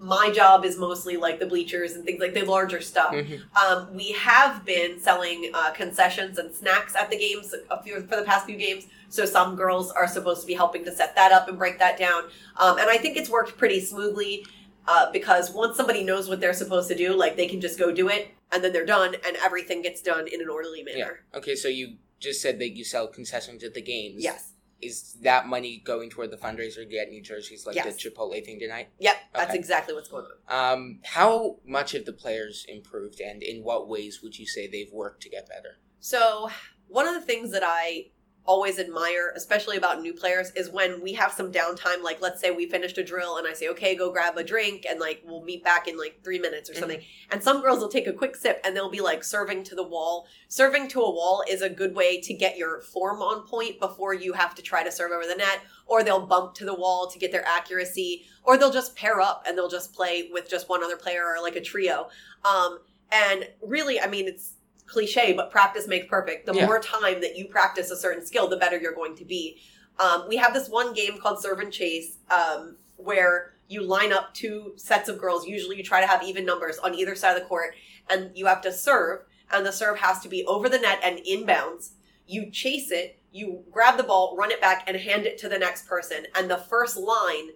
my 0.00 0.30
job 0.30 0.64
is 0.64 0.78
mostly 0.78 1.16
like 1.16 1.40
the 1.40 1.46
bleachers 1.46 1.92
and 1.94 2.04
things 2.04 2.20
like 2.20 2.32
the 2.32 2.42
larger 2.42 2.80
stuff. 2.80 3.12
Mhm. 3.12 3.40
Um, 3.56 3.94
we 3.94 4.12
have 4.12 4.64
been 4.64 5.00
selling 5.00 5.50
uh, 5.52 5.72
concessions 5.72 6.38
and 6.38 6.54
snacks 6.54 6.94
at 6.94 7.10
the 7.10 7.18
games 7.18 7.52
a 7.70 7.82
few, 7.82 8.00
for 8.02 8.16
the 8.16 8.22
past 8.22 8.46
few 8.46 8.56
games. 8.56 8.86
So 9.08 9.24
some 9.24 9.56
girls 9.56 9.90
are 9.90 10.06
supposed 10.06 10.42
to 10.42 10.46
be 10.46 10.54
helping 10.54 10.84
to 10.84 10.92
set 10.92 11.16
that 11.16 11.32
up 11.32 11.48
and 11.48 11.58
break 11.58 11.78
that 11.80 11.98
down. 11.98 12.24
Um, 12.56 12.78
and 12.78 12.88
I 12.88 12.96
think 12.98 13.16
it's 13.16 13.28
worked 13.28 13.56
pretty 13.58 13.80
smoothly 13.80 14.46
uh, 14.86 15.10
because 15.10 15.50
once 15.50 15.76
somebody 15.76 16.04
knows 16.04 16.28
what 16.28 16.40
they're 16.40 16.52
supposed 16.54 16.88
to 16.88 16.94
do, 16.94 17.14
like 17.14 17.36
they 17.36 17.48
can 17.48 17.60
just 17.60 17.76
go 17.78 17.90
do 17.90 18.08
it 18.08 18.28
and 18.52 18.62
then 18.62 18.72
they're 18.72 18.86
done 18.86 19.16
and 19.26 19.36
everything 19.44 19.82
gets 19.82 20.00
done 20.00 20.28
in 20.28 20.40
an 20.40 20.48
orderly 20.48 20.84
manner. 20.84 21.24
Okay, 21.34 21.56
so 21.56 21.66
you 21.66 21.96
just 22.20 22.40
said 22.40 22.58
that 22.60 22.70
you 22.70 22.84
sell 22.84 23.08
concessions 23.08 23.64
at 23.64 23.74
the 23.74 23.82
games. 23.82 24.22
Yes. 24.22 24.52
Is 24.80 25.14
that 25.22 25.46
money 25.48 25.82
going 25.84 26.08
toward 26.08 26.30
the 26.30 26.36
fundraiser 26.36 26.76
to 26.76 26.86
get 26.86 27.08
new 27.10 27.20
jerseys 27.20 27.66
like 27.66 27.74
Yes. 27.74 27.96
the 28.00 28.10
Chipotle 28.10 28.44
thing 28.44 28.58
tonight? 28.60 28.88
Yep, 29.00 29.16
that's 29.34 29.50
Okay. 29.50 29.58
exactly 29.58 29.94
what's 29.94 30.08
going 30.08 30.26
on. 30.48 30.72
Um, 30.72 31.00
how 31.04 31.58
much 31.64 31.92
have 31.92 32.04
the 32.04 32.12
players 32.12 32.64
improved, 32.68 33.20
and 33.20 33.42
in 33.42 33.64
what 33.64 33.88
ways 33.88 34.22
would 34.22 34.38
you 34.38 34.46
say 34.46 34.66
they've 34.68 34.92
worked 34.92 35.22
to 35.24 35.28
get 35.28 35.48
better? 35.48 35.78
So, 35.98 36.48
one 36.86 37.08
of 37.08 37.14
the 37.14 37.20
things 37.20 37.50
that 37.50 37.62
I 37.64 38.10
always 38.48 38.78
admire, 38.78 39.34
especially 39.36 39.76
about 39.76 40.00
new 40.00 40.14
players, 40.14 40.50
is 40.56 40.70
when 40.70 41.02
we 41.02 41.12
have 41.12 41.30
some 41.30 41.52
downtime. 41.52 42.02
Like, 42.02 42.22
let's 42.22 42.40
say 42.40 42.50
we 42.50 42.66
finished 42.66 42.96
a 42.96 43.04
drill 43.04 43.36
and 43.36 43.46
I 43.46 43.52
say, 43.52 43.68
okay, 43.68 43.94
go 43.94 44.10
grab 44.10 44.38
a 44.38 44.42
drink 44.42 44.86
and 44.88 44.98
like 44.98 45.22
we'll 45.24 45.44
meet 45.44 45.62
back 45.62 45.86
in 45.86 45.98
like 45.98 46.24
three 46.24 46.38
minutes 46.38 46.70
or 46.70 46.74
something. 46.74 47.02
And 47.30 47.42
some 47.42 47.60
girls 47.60 47.80
will 47.80 47.90
take 47.90 48.06
a 48.06 48.12
quick 48.12 48.34
sip 48.34 48.58
and 48.64 48.74
they'll 48.74 48.90
be 48.90 49.02
like 49.02 49.22
serving 49.22 49.64
to 49.64 49.74
the 49.74 49.86
wall. 49.86 50.26
Serving 50.48 50.88
to 50.88 51.00
a 51.02 51.10
wall 51.10 51.44
is 51.48 51.60
a 51.60 51.68
good 51.68 51.94
way 51.94 52.22
to 52.22 52.32
get 52.32 52.56
your 52.56 52.80
form 52.80 53.20
on 53.20 53.46
point 53.46 53.78
before 53.80 54.14
you 54.14 54.32
have 54.32 54.54
to 54.54 54.62
try 54.62 54.82
to 54.82 54.90
serve 54.90 55.12
over 55.12 55.26
the 55.26 55.36
net, 55.36 55.60
or 55.86 56.02
they'll 56.02 56.26
bump 56.26 56.54
to 56.54 56.64
the 56.64 56.74
wall 56.74 57.06
to 57.10 57.18
get 57.18 57.30
their 57.30 57.46
accuracy, 57.46 58.24
or 58.44 58.56
they'll 58.56 58.72
just 58.72 58.96
pair 58.96 59.20
up 59.20 59.44
and 59.46 59.58
they'll 59.58 59.68
just 59.68 59.92
play 59.92 60.30
with 60.32 60.48
just 60.48 60.70
one 60.70 60.82
other 60.82 60.96
player 60.96 61.22
or 61.26 61.42
like 61.42 61.56
a 61.56 61.60
trio. 61.60 62.08
Um, 62.46 62.78
and 63.12 63.46
really, 63.62 64.00
I 64.00 64.06
mean, 64.06 64.26
it's 64.26 64.52
cliche, 64.88 65.32
but 65.32 65.50
practice 65.50 65.86
makes 65.86 66.08
perfect. 66.08 66.46
The 66.46 66.54
Yeah. 66.54 66.66
more 66.66 66.80
time 66.80 67.20
that 67.20 67.36
you 67.36 67.46
practice 67.46 67.90
a 67.90 67.96
certain 67.96 68.24
skill, 68.24 68.48
the 68.48 68.56
better 68.56 68.78
you're 68.78 68.94
going 68.94 69.16
to 69.16 69.24
be. 69.24 69.60
Um, 69.98 70.26
we 70.28 70.36
have 70.36 70.54
this 70.54 70.68
one 70.68 70.92
game 70.94 71.18
called 71.20 71.40
Serve 71.42 71.60
and 71.60 71.72
Chase 71.72 72.16
um, 72.30 72.76
where 72.96 73.54
you 73.68 73.82
line 73.82 74.12
up 74.12 74.32
two 74.34 74.72
sets 74.76 75.08
of 75.08 75.18
girls. 75.18 75.46
Usually, 75.46 75.76
you 75.76 75.82
try 75.82 76.00
to 76.00 76.06
have 76.06 76.22
even 76.22 76.44
numbers 76.46 76.78
on 76.78 76.94
either 76.94 77.14
side 77.14 77.36
of 77.36 77.42
the 77.42 77.48
court, 77.48 77.74
and 78.08 78.30
you 78.36 78.46
have 78.46 78.62
to 78.62 78.72
serve, 78.72 79.24
and 79.52 79.66
the 79.66 79.72
serve 79.72 79.98
has 79.98 80.20
to 80.20 80.28
be 80.28 80.44
over 80.46 80.68
the 80.68 80.78
net 80.78 81.00
and 81.02 81.18
inbounds. 81.18 81.90
You 82.26 82.50
chase 82.50 82.90
it, 82.90 83.18
you 83.30 83.64
grab 83.70 83.96
the 83.98 84.02
ball, 84.04 84.36
run 84.36 84.50
it 84.50 84.60
back, 84.60 84.84
and 84.86 84.96
hand 84.96 85.26
it 85.26 85.36
to 85.38 85.48
the 85.48 85.58
next 85.58 85.86
person, 85.86 86.26
and 86.34 86.50
the 86.50 86.56
first 86.56 86.96
line 86.96 87.50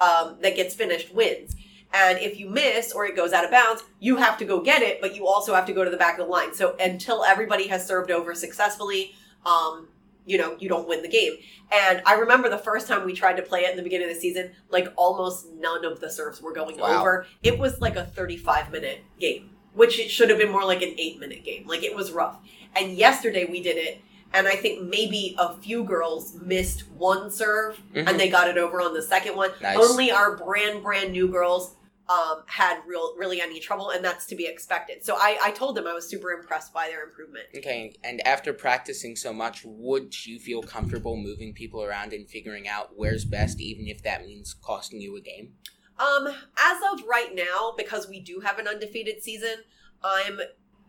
um, 0.00 0.38
that 0.40 0.56
gets 0.56 0.74
finished 0.74 1.12
wins. 1.14 1.54
And 1.92 2.18
if 2.18 2.38
you 2.38 2.48
miss 2.48 2.92
or 2.92 3.04
it 3.04 3.16
goes 3.16 3.32
out 3.32 3.44
of 3.44 3.50
bounds, 3.50 3.82
you 3.98 4.16
have 4.16 4.38
to 4.38 4.44
go 4.44 4.60
get 4.60 4.82
it, 4.82 5.00
but 5.00 5.16
you 5.16 5.26
also 5.26 5.54
have 5.54 5.66
to 5.66 5.72
go 5.72 5.82
to 5.84 5.90
the 5.90 5.96
back 5.96 6.18
of 6.18 6.26
the 6.26 6.30
line. 6.30 6.54
So 6.54 6.76
until 6.78 7.24
everybody 7.24 7.66
has 7.68 7.86
served 7.86 8.10
over 8.10 8.34
successfully, 8.34 9.14
um, 9.44 9.88
you 10.26 10.38
know, 10.38 10.56
you 10.60 10.68
don't 10.68 10.86
win 10.86 11.02
the 11.02 11.08
game. 11.08 11.32
And 11.72 12.02
I 12.06 12.14
remember 12.14 12.48
the 12.48 12.58
first 12.58 12.86
time 12.86 13.04
we 13.04 13.12
tried 13.12 13.36
to 13.38 13.42
play 13.42 13.60
it 13.62 13.70
in 13.70 13.76
the 13.76 13.82
beginning 13.82 14.08
of 14.08 14.14
the 14.14 14.20
season, 14.20 14.52
like 14.70 14.92
almost 14.96 15.46
none 15.58 15.84
of 15.84 16.00
the 16.00 16.10
serves 16.10 16.40
were 16.40 16.52
going 16.52 16.78
Wow. 16.78 17.00
over. 17.00 17.26
It 17.42 17.58
was 17.58 17.80
like 17.80 17.96
a 17.96 18.04
35 18.04 18.70
minute 18.70 19.00
game, 19.18 19.50
which 19.74 19.98
it 19.98 20.10
should 20.10 20.28
have 20.30 20.38
been 20.38 20.52
more 20.52 20.64
like 20.64 20.82
an 20.82 20.94
eight 20.98 21.18
minute 21.18 21.42
game. 21.44 21.66
Like 21.66 21.82
it 21.82 21.96
was 21.96 22.12
rough. 22.12 22.36
And 22.76 22.92
yesterday 22.92 23.46
we 23.46 23.60
did 23.62 23.76
it, 23.76 24.00
and 24.32 24.46
I 24.46 24.54
think 24.54 24.82
maybe 24.88 25.34
a 25.38 25.54
few 25.56 25.82
girls 25.82 26.34
missed 26.40 26.82
one 26.90 27.30
serve 27.32 27.80
Mhm. 27.94 28.08
and 28.08 28.20
they 28.20 28.28
got 28.28 28.46
it 28.48 28.58
over 28.58 28.80
on 28.80 28.94
the 28.94 29.02
second 29.02 29.34
one. 29.36 29.50
Nice. 29.60 29.76
Only 29.76 30.12
our 30.12 30.36
brand, 30.36 30.82
brand 30.84 31.10
new 31.12 31.26
girls 31.26 31.74
um, 32.10 32.42
had 32.46 32.80
real, 32.86 33.14
really 33.16 33.40
any 33.40 33.60
trouble, 33.60 33.90
and 33.90 34.04
that's 34.04 34.26
to 34.26 34.34
be 34.34 34.46
expected. 34.46 35.04
So 35.04 35.14
I, 35.16 35.38
I 35.42 35.50
told 35.52 35.76
them 35.76 35.86
I 35.86 35.92
was 35.92 36.08
super 36.08 36.32
impressed 36.32 36.74
by 36.74 36.88
their 36.88 37.04
improvement. 37.04 37.46
Okay, 37.56 37.94
and 38.02 38.26
after 38.26 38.52
practicing 38.52 39.14
so 39.14 39.32
much, 39.32 39.62
would 39.64 40.26
you 40.26 40.40
feel 40.40 40.62
comfortable 40.62 41.16
moving 41.16 41.52
people 41.52 41.84
around 41.84 42.12
and 42.12 42.28
figuring 42.28 42.66
out 42.66 42.90
where's 42.96 43.24
best, 43.24 43.60
even 43.60 43.86
if 43.86 44.02
that 44.02 44.26
means 44.26 44.54
costing 44.54 45.00
you 45.00 45.16
a 45.16 45.20
game? 45.20 45.52
Um, 45.98 46.26
as 46.26 46.78
of 46.92 47.04
right 47.08 47.32
now, 47.32 47.74
because 47.76 48.08
we 48.08 48.20
do 48.20 48.40
have 48.40 48.58
an 48.58 48.66
undefeated 48.66 49.22
season, 49.22 49.56
I'm 50.02 50.40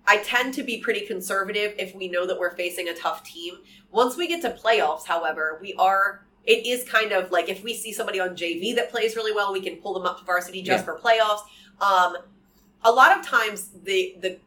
I 0.07 0.17
tend 0.17 0.55
to 0.55 0.63
be 0.63 0.79
pretty 0.79 1.05
conservative 1.05 1.75
if 1.77 1.93
we 1.93 2.07
know 2.07 2.25
that 2.25 2.39
we're 2.39 2.55
facing 2.55 2.89
a 2.89 2.95
tough 2.95 3.23
team. 3.23 3.57
Once 3.91 4.17
we 4.17 4.27
get 4.27 4.41
to 4.41 4.49
playoffs, 4.49 5.05
however, 5.05 5.59
we 5.61 5.75
are 5.77 6.25
it 6.45 6.65
is 6.65 6.83
kind 6.87 7.11
of 7.11 7.31
like 7.31 7.49
if 7.49 7.63
we 7.63 7.73
see 7.73 7.93
somebody 7.93 8.19
on 8.19 8.29
JV 8.29 8.75
that 8.75 8.89
plays 8.91 9.15
really 9.15 9.33
well, 9.33 9.53
we 9.53 9.61
can 9.61 9.75
pull 9.77 9.93
them 9.93 10.05
up 10.05 10.19
to 10.19 10.25
varsity 10.25 10.61
just 10.61 10.85
Yeah. 10.85 10.93
for 10.93 10.99
playoffs. 10.99 11.41
Um, 11.79 12.17
a 12.83 12.91
lot 12.91 13.17
of 13.17 13.25
times 13.25 13.69
the 13.83 14.15
the 14.19 14.39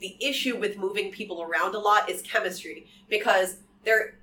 the 0.00 0.16
issue 0.20 0.56
with 0.56 0.76
moving 0.78 1.10
people 1.10 1.42
around 1.42 1.74
a 1.74 1.78
lot 1.78 2.08
is 2.08 2.22
chemistry 2.22 2.86
because 3.08 3.56
they're 3.84 4.16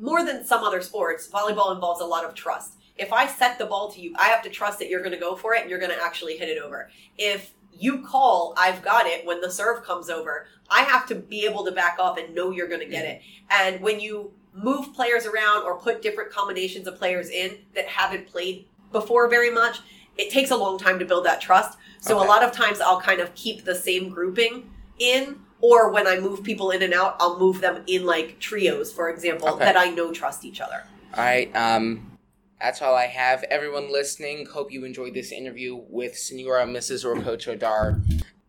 more 0.00 0.24
than 0.24 0.44
some 0.44 0.64
other 0.64 0.80
sports, 0.80 1.28
volleyball 1.28 1.74
involves 1.74 2.00
a 2.00 2.04
lot 2.04 2.24
of 2.24 2.34
trust. 2.34 2.74
If 2.96 3.12
I 3.12 3.26
set 3.26 3.58
the 3.58 3.66
ball 3.66 3.90
to 3.92 4.00
you, 4.00 4.14
I 4.18 4.28
have 4.28 4.42
to 4.42 4.50
trust 4.50 4.78
that 4.78 4.88
you're 4.88 5.00
going 5.02 5.12
to 5.12 5.18
go 5.20 5.36
for 5.36 5.54
it 5.54 5.60
and 5.60 5.70
you're 5.70 5.78
going 5.78 5.90
to 5.92 6.02
actually 6.02 6.36
hit 6.36 6.48
it 6.48 6.58
over. 6.62 6.90
If 7.18 7.52
you 7.78 8.02
call, 8.02 8.54
I've 8.56 8.82
got 8.82 9.06
it 9.06 9.26
when 9.26 9.40
the 9.40 9.50
serve 9.50 9.84
comes 9.84 10.08
over, 10.08 10.46
I 10.70 10.82
have 10.84 11.06
to 11.08 11.14
be 11.16 11.44
able 11.44 11.64
to 11.64 11.72
back 11.72 11.98
off 11.98 12.18
and 12.18 12.34
know 12.34 12.50
you're 12.50 12.68
going 12.68 12.80
to 12.80 12.86
get 12.88 13.04
it. 13.04 13.20
And 13.50 13.80
when 13.80 14.00
you 14.00 14.32
move 14.54 14.94
players 14.94 15.26
around 15.26 15.64
or 15.64 15.76
put 15.76 16.00
different 16.00 16.30
combinations 16.30 16.86
of 16.86 16.96
players 16.96 17.28
in 17.28 17.58
that 17.74 17.86
haven't 17.86 18.26
played 18.26 18.66
before 18.92 19.28
very 19.28 19.50
much, 19.50 19.80
it 20.16 20.30
takes 20.30 20.50
a 20.50 20.56
long 20.56 20.78
time 20.78 20.98
to 20.98 21.04
build 21.04 21.24
that 21.26 21.40
trust. 21.40 21.76
So 22.00 22.16
Okay. 22.16 22.24
a 22.24 22.28
lot 22.28 22.42
of 22.44 22.52
times 22.52 22.80
I'll 22.80 23.00
kind 23.00 23.20
of 23.20 23.34
keep 23.34 23.64
the 23.64 23.74
same 23.74 24.08
grouping 24.10 24.70
in 24.98 25.40
or 25.60 25.90
when 25.90 26.06
I 26.06 26.20
move 26.20 26.42
people 26.42 26.70
in 26.70 26.82
and 26.82 26.92
out, 26.92 27.16
I'll 27.18 27.38
move 27.38 27.60
them 27.62 27.82
in 27.86 28.04
like 28.04 28.38
trios, 28.38 28.92
for 28.92 29.08
example, 29.08 29.48
Okay. 29.48 29.64
that 29.64 29.76
I 29.76 29.88
know 29.90 30.12
trust 30.12 30.44
each 30.44 30.60
other. 30.60 30.84
All 31.16 31.24
right, 31.24 31.54
um, 31.56 32.18
that's 32.60 32.82
all 32.82 32.94
I 32.94 33.06
have. 33.06 33.44
Everyone 33.44 33.90
listening, 33.90 34.46
hope 34.46 34.70
you 34.70 34.84
enjoyed 34.84 35.14
this 35.14 35.32
interview 35.32 35.80
with 35.88 36.18
Senora, 36.18 36.66
Mrs. 36.66 37.04
or 37.04 37.20
Coach 37.22 37.46
Odar. 37.46 38.02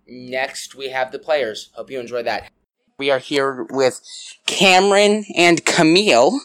Next, 0.05 0.75
we 0.75 0.89
have 0.89 1.11
the 1.11 1.19
players. 1.19 1.69
Hope 1.73 1.89
you 1.89 1.99
enjoy 1.99 2.21
that. 2.23 2.49
We 2.97 3.11
are 3.11 3.19
here 3.19 3.67
with 3.69 4.01
Cameron 4.45 5.25
and 5.35 5.65
Camille 5.65 6.39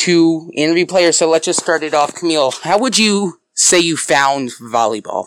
two 0.00 0.50
interview 0.54 0.86
players. 0.86 1.18
So 1.18 1.28
let's 1.28 1.44
just 1.44 1.60
start 1.60 1.82
it 1.82 1.92
off. 1.92 2.14
Camille, 2.14 2.52
how 2.62 2.78
would 2.78 2.96
you 2.96 3.40
say 3.52 3.78
you 3.78 3.96
found 3.98 4.50
volleyball? 4.72 5.26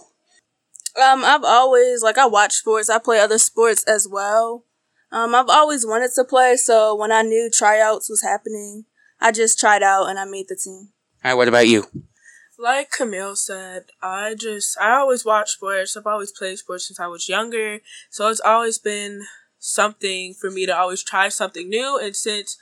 Um, 0.99 1.23
I've 1.23 1.43
always 1.43 2.01
like 2.01 2.17
I 2.17 2.25
watch 2.25 2.53
sports. 2.53 2.89
I 2.89 2.97
play 2.97 3.19
other 3.19 3.37
sports 3.37 3.83
as 3.83 4.07
well. 4.07 4.65
Um, 5.11 5.35
I've 5.35 5.49
always 5.49 5.85
wanted 5.85 6.09
to 6.15 6.23
play, 6.23 6.57
so 6.57 6.95
when 6.95 7.11
I 7.11 7.21
knew 7.21 7.51
tryouts 7.53 8.09
was 8.09 8.23
happening, 8.23 8.85
I 9.21 9.31
just 9.31 9.59
tried 9.59 9.83
out 9.83 10.07
and 10.07 10.17
I 10.17 10.25
made 10.25 10.47
the 10.49 10.55
team. 10.55 10.89
All 11.23 11.31
right, 11.31 11.33
what 11.35 11.47
about 11.47 11.67
you? 11.67 11.85
Like 12.57 12.89
Camille 12.89 13.35
said, 13.35 13.85
I 14.01 14.33
just 14.33 14.75
I 14.79 14.95
always 14.95 15.23
watch 15.23 15.51
sports. 15.51 15.95
I've 15.95 16.07
always 16.07 16.31
played 16.31 16.57
sports 16.57 16.87
since 16.87 16.99
I 16.99 17.05
was 17.05 17.29
younger, 17.29 17.79
so 18.09 18.27
it's 18.29 18.41
always 18.41 18.79
been 18.79 19.21
something 19.63 20.33
for 20.33 20.51
me 20.51 20.65
to 20.65 20.75
always 20.75 21.01
try 21.01 21.29
something 21.29 21.69
new. 21.69 21.97
And 21.97 22.13
since 22.15 22.57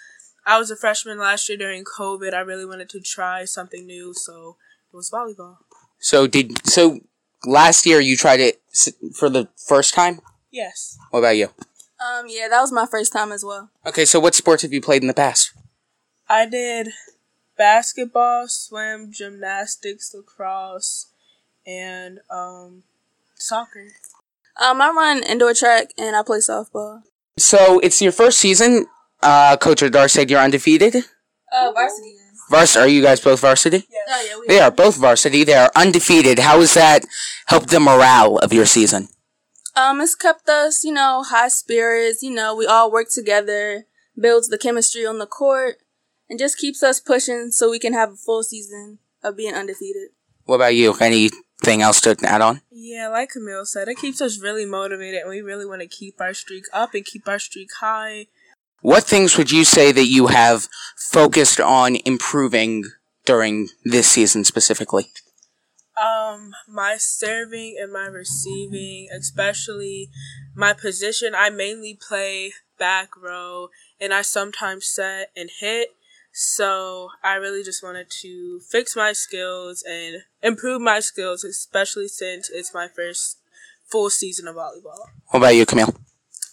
I 0.45 0.59
was 0.59 0.69
a 0.69 0.75
freshman 0.75 1.17
last 1.17 1.49
year 1.49 1.57
during 1.57 1.83
COVID, 1.83 2.31
I 2.33 2.41
really 2.41 2.65
wanted 2.65 2.89
to 2.89 2.99
try 3.01 3.43
something 3.45 3.87
new, 3.87 4.13
so 4.13 4.57
it 4.93 4.95
was 4.95 5.09
volleyball. 5.09 5.57
So 5.99 6.27
did 6.27 6.67
so 6.67 6.99
last 7.43 7.87
year 7.87 7.99
you 7.99 8.15
tried 8.15 8.39
it 8.39 8.61
for 9.15 9.29
the 9.29 9.49
first 9.67 9.95
time? 9.95 10.21
Yes. 10.51 10.97
What 11.09 11.19
about 11.19 11.37
you? 11.37 11.47
Um, 11.47 12.25
yeah, 12.27 12.47
that 12.47 12.61
was 12.61 12.71
my 12.71 12.85
first 12.85 13.13
time 13.13 13.31
as 13.31 13.43
well. 13.43 13.71
Okay, 13.85 14.05
so 14.05 14.19
what 14.19 14.35
sports 14.35 14.61
have 14.61 14.73
you 14.73 14.81
played 14.81 15.01
in 15.01 15.07
the 15.07 15.13
past? 15.13 15.53
I 16.29 16.45
did 16.45 16.89
basketball, 17.57 18.47
swim, 18.47 19.11
gymnastics, 19.11 20.13
lacrosse, 20.13 21.07
and 21.65 22.19
um 22.29 22.83
soccer. 23.35 23.87
Um, 24.61 24.81
I 24.81 24.91
run 24.91 25.23
indoor 25.23 25.53
track 25.53 25.87
and 25.97 26.15
I 26.15 26.23
play 26.23 26.37
softball. 26.37 27.01
So 27.37 27.79
it's 27.79 28.01
your 28.01 28.11
first 28.11 28.37
season. 28.37 28.85
Uh, 29.23 29.57
Coach 29.57 29.81
Odar 29.81 30.09
said 30.09 30.29
you're 30.29 30.39
undefeated. 30.39 30.95
Uh, 31.51 31.71
varsity. 31.73 32.15
Vars, 32.51 32.75
are 32.75 32.87
you 32.87 33.01
guys 33.01 33.21
both 33.21 33.39
varsity? 33.39 33.87
Oh 34.09 34.25
yeah, 34.27 34.39
we 34.39 34.47
They 34.47 34.59
are 34.59 34.71
both 34.71 34.97
varsity. 34.97 35.45
They 35.45 35.53
are 35.53 35.71
undefeated. 35.73 36.39
How 36.39 36.59
has 36.59 36.73
that 36.73 37.05
helped 37.47 37.69
the 37.69 37.79
morale 37.79 38.37
of 38.39 38.51
your 38.51 38.65
season? 38.65 39.07
Um, 39.75 40.01
it's 40.01 40.15
kept 40.15 40.49
us, 40.49 40.83
you 40.83 40.91
know, 40.91 41.23
high 41.23 41.47
spirits. 41.47 42.21
You 42.21 42.31
know, 42.31 42.53
we 42.53 42.65
all 42.65 42.91
work 42.91 43.07
together, 43.09 43.85
builds 44.19 44.49
the 44.49 44.57
chemistry 44.57 45.05
on 45.05 45.17
the 45.17 45.25
court, 45.25 45.77
and 46.29 46.37
just 46.37 46.57
keeps 46.57 46.83
us 46.83 46.99
pushing 46.99 47.51
so 47.51 47.71
we 47.71 47.79
can 47.79 47.93
have 47.93 48.11
a 48.11 48.17
full 48.17 48.43
season 48.43 48.99
of 49.23 49.37
being 49.37 49.53
undefeated. 49.53 50.09
What 50.43 50.55
about 50.55 50.75
you? 50.75 50.93
Anything 51.63 51.81
else 51.81 52.01
to 52.01 52.15
add 52.23 52.41
on? 52.41 52.61
Yeah, 52.71 53.09
like 53.09 53.29
Camille 53.29 53.65
said, 53.65 53.87
it 53.87 53.97
keeps 53.97 54.19
us 54.19 54.41
really 54.41 54.65
motivated, 54.65 55.21
and 55.21 55.29
we 55.29 55.41
really 55.41 55.65
want 55.65 55.81
to 55.81 55.87
keep 55.87 56.19
our 56.19 56.33
streak 56.33 56.63
up 56.73 56.95
and 56.95 57.05
keep 57.05 57.27
our 57.27 57.37
streak 57.37 57.69
high. 57.79 58.27
What 58.81 59.03
things 59.03 59.37
would 59.37 59.51
you 59.51 59.63
say 59.63 59.91
that 59.91 60.07
you 60.07 60.27
have 60.27 60.67
focused 60.97 61.59
on 61.59 61.97
improving 61.97 62.85
during 63.25 63.69
this 63.85 64.07
season 64.07 64.43
specifically? 64.43 65.11
Um, 66.01 66.53
my 66.67 66.97
serving 66.97 67.77
and 67.79 67.93
my 67.93 68.05
receiving, 68.05 69.09
especially 69.15 70.09
my 70.55 70.73
position, 70.73 71.33
I 71.35 71.51
mainly 71.51 71.95
play 72.07 72.53
back 72.79 73.09
row 73.15 73.69
and 73.99 74.11
I 74.11 74.23
sometimes 74.23 74.87
set 74.87 75.29
and 75.35 75.51
hit. 75.59 75.89
So 76.31 77.09
I 77.23 77.35
really 77.35 77.63
just 77.63 77.83
wanted 77.83 78.09
to 78.21 78.59
fix 78.69 78.95
my 78.95 79.13
skills 79.13 79.83
and 79.87 80.23
improve 80.41 80.81
my 80.81 80.99
skills, 80.99 81.43
especially 81.43 82.07
since 82.07 82.49
it's 82.49 82.73
my 82.73 82.87
first 82.87 83.39
full 83.89 84.09
season 84.09 84.47
of 84.47 84.55
volleyball. 84.55 85.09
What 85.27 85.39
about 85.39 85.55
you, 85.55 85.65
Camille? 85.65 85.93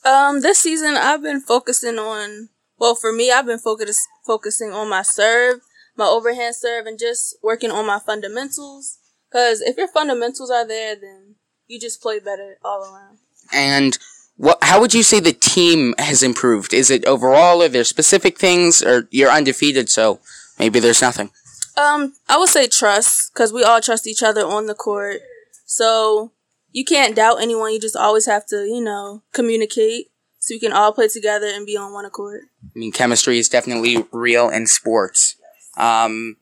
Um, 0.05 0.41
this 0.41 0.59
season 0.59 0.97
I've 0.97 1.23
been 1.23 1.41
focusing 1.41 1.99
on. 1.99 2.49
Well, 2.79 2.95
for 2.95 3.13
me, 3.13 3.31
I've 3.31 3.47
been 3.47 3.59
focus 3.59 4.07
focusing 4.27 4.73
on 4.73 4.89
my 4.89 5.03
serve, 5.03 5.61
my 5.97 6.07
overhand 6.07 6.57
serve, 6.57 6.87
and 6.87 6.99
just 6.99 7.37
working 7.43 7.71
on 7.71 7.87
my 7.87 7.99
fundamentals. 7.99 8.99
Cause 9.33 9.61
if 9.61 9.77
your 9.77 9.89
fundamentals 9.89 10.51
are 10.51 10.67
there, 10.67 10.97
then 10.97 11.35
you 11.67 11.79
just 11.79 12.01
play 12.01 12.19
better 12.19 12.57
all 12.65 12.83
around. 12.83 13.19
And 13.53 13.99
what? 14.39 14.59
How 14.63 14.81
would 14.81 14.95
you 14.95 15.03
say 15.03 15.21
the 15.21 15.33
team 15.33 15.95
has 15.99 16.23
improved? 16.23 16.73
Is 16.73 16.91
it 16.91 17.05
overall? 17.05 17.63
Are 17.63 17.69
there 17.69 17.85
specific 17.85 18.39
things? 18.39 18.83
Or 18.83 19.09
you're 19.11 19.31
undefeated, 19.31 19.91
so 19.91 20.21
maybe 20.59 20.81
there's 20.81 21.03
nothing. 21.03 21.31
Um, 21.77 22.15
I 22.29 22.39
would 22.39 22.49
say 22.49 22.67
trust, 22.67 23.35
cause 23.35 23.53
we 23.53 23.63
all 23.63 23.81
trust 23.81 24.07
each 24.07 24.23
other 24.23 24.45
on 24.45 24.67
the 24.67 24.75
court. 24.75 25.21
So 25.67 26.33
you 26.73 26.85
can't 26.85 27.15
doubt 27.15 27.43
anyone. 27.43 27.73
You 27.73 27.81
just 27.81 27.97
always 27.97 28.27
have 28.27 28.47
to, 28.47 28.65
you 28.65 28.81
know, 28.81 29.23
communicate 29.33 30.07
so 30.39 30.55
you 30.55 30.61
can 30.61 30.73
all 30.73 30.93
play 30.93 31.09
together 31.09 31.47
and 31.47 31.67
be 31.67 31.77
on 31.77 31.93
one 31.93 32.05
accord. 32.05 32.43
I 32.65 32.79
mean, 32.79 32.93
chemistry 32.93 33.39
is 33.39 33.49
definitely 33.49 34.05
real 34.13 34.49
in 34.49 34.67
sports. 34.67 35.37
Um, 35.77 36.37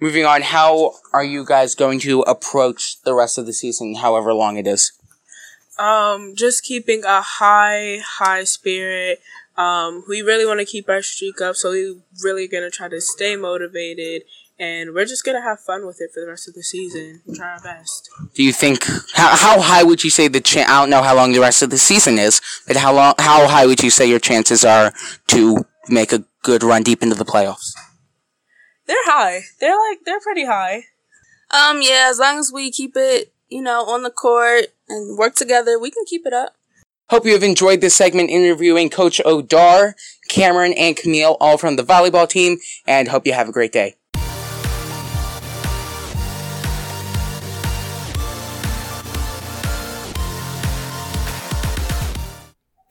moving 0.00 0.24
on, 0.24 0.42
how 0.42 0.94
are 1.12 1.24
you 1.24 1.44
guys 1.44 1.74
going 1.74 2.00
to 2.00 2.22
approach 2.22 3.02
the 3.02 3.14
rest 3.14 3.38
of 3.38 3.46
the 3.46 3.52
season, 3.52 3.96
however 3.96 4.32
long 4.32 4.56
it 4.56 4.66
is? 4.66 4.92
Um, 5.80 6.34
just 6.36 6.62
keeping 6.62 7.04
a 7.04 7.22
high, 7.22 8.00
high 8.04 8.44
spirit. 8.44 9.20
Um, 9.56 10.04
we 10.08 10.20
really 10.22 10.44
want 10.44 10.60
to 10.60 10.66
keep 10.66 10.88
our 10.88 11.02
streak 11.02 11.40
up, 11.40 11.56
so 11.56 11.70
we 11.70 12.00
really 12.22 12.46
gonna 12.46 12.70
try 12.70 12.88
to 12.88 13.00
stay 13.00 13.36
motivated 13.36 14.22
and 14.60 14.92
we're 14.92 15.06
just 15.06 15.24
gonna 15.24 15.40
have 15.40 15.58
fun 15.58 15.86
with 15.86 16.00
it 16.00 16.10
for 16.12 16.20
the 16.20 16.26
rest 16.26 16.46
of 16.46 16.54
the 16.54 16.62
season. 16.62 17.22
and 17.26 17.34
Try 17.34 17.52
our 17.52 17.60
best. 17.60 18.10
Do 18.34 18.44
you 18.44 18.52
think 18.52 18.84
how, 19.14 19.34
how 19.34 19.60
high 19.60 19.82
would 19.82 20.04
you 20.04 20.10
say 20.10 20.28
the 20.28 20.40
chance? 20.40 20.70
I 20.70 20.80
don't 20.80 20.90
know 20.90 21.02
how 21.02 21.16
long 21.16 21.32
the 21.32 21.40
rest 21.40 21.62
of 21.62 21.70
the 21.70 21.78
season 21.78 22.18
is, 22.18 22.42
but 22.66 22.76
how 22.76 22.92
long 22.94 23.14
how 23.18 23.48
high 23.48 23.66
would 23.66 23.82
you 23.82 23.90
say 23.90 24.06
your 24.06 24.18
chances 24.20 24.64
are 24.64 24.92
to 25.28 25.64
make 25.88 26.12
a 26.12 26.24
good 26.42 26.62
run 26.62 26.82
deep 26.82 27.02
into 27.02 27.14
the 27.14 27.24
playoffs? 27.24 27.72
They're 28.86 28.96
high. 29.06 29.40
They're 29.60 29.78
like 29.78 30.00
they're 30.04 30.20
pretty 30.20 30.44
high. 30.44 30.84
Um, 31.50 31.80
yeah, 31.80 32.08
as 32.10 32.18
long 32.18 32.38
as 32.38 32.52
we 32.52 32.70
keep 32.70 32.92
it, 32.96 33.32
you 33.48 33.62
know, 33.62 33.86
on 33.86 34.02
the 34.02 34.10
court 34.10 34.66
and 34.90 35.16
work 35.16 35.34
together, 35.34 35.78
we 35.78 35.90
can 35.90 36.04
keep 36.04 36.26
it 36.26 36.32
up. 36.32 36.56
Hope 37.08 37.24
you 37.24 37.32
have 37.32 37.42
enjoyed 37.42 37.80
this 37.80 37.94
segment 37.94 38.30
interviewing 38.30 38.90
Coach 38.90 39.20
Odar, 39.24 39.94
Cameron, 40.28 40.74
and 40.74 40.96
Camille, 40.96 41.36
all 41.40 41.58
from 41.58 41.76
the 41.76 41.82
volleyball 41.82 42.28
team, 42.28 42.58
and 42.86 43.08
hope 43.08 43.26
you 43.26 43.32
have 43.32 43.48
a 43.48 43.52
great 43.52 43.72
day. 43.72 43.96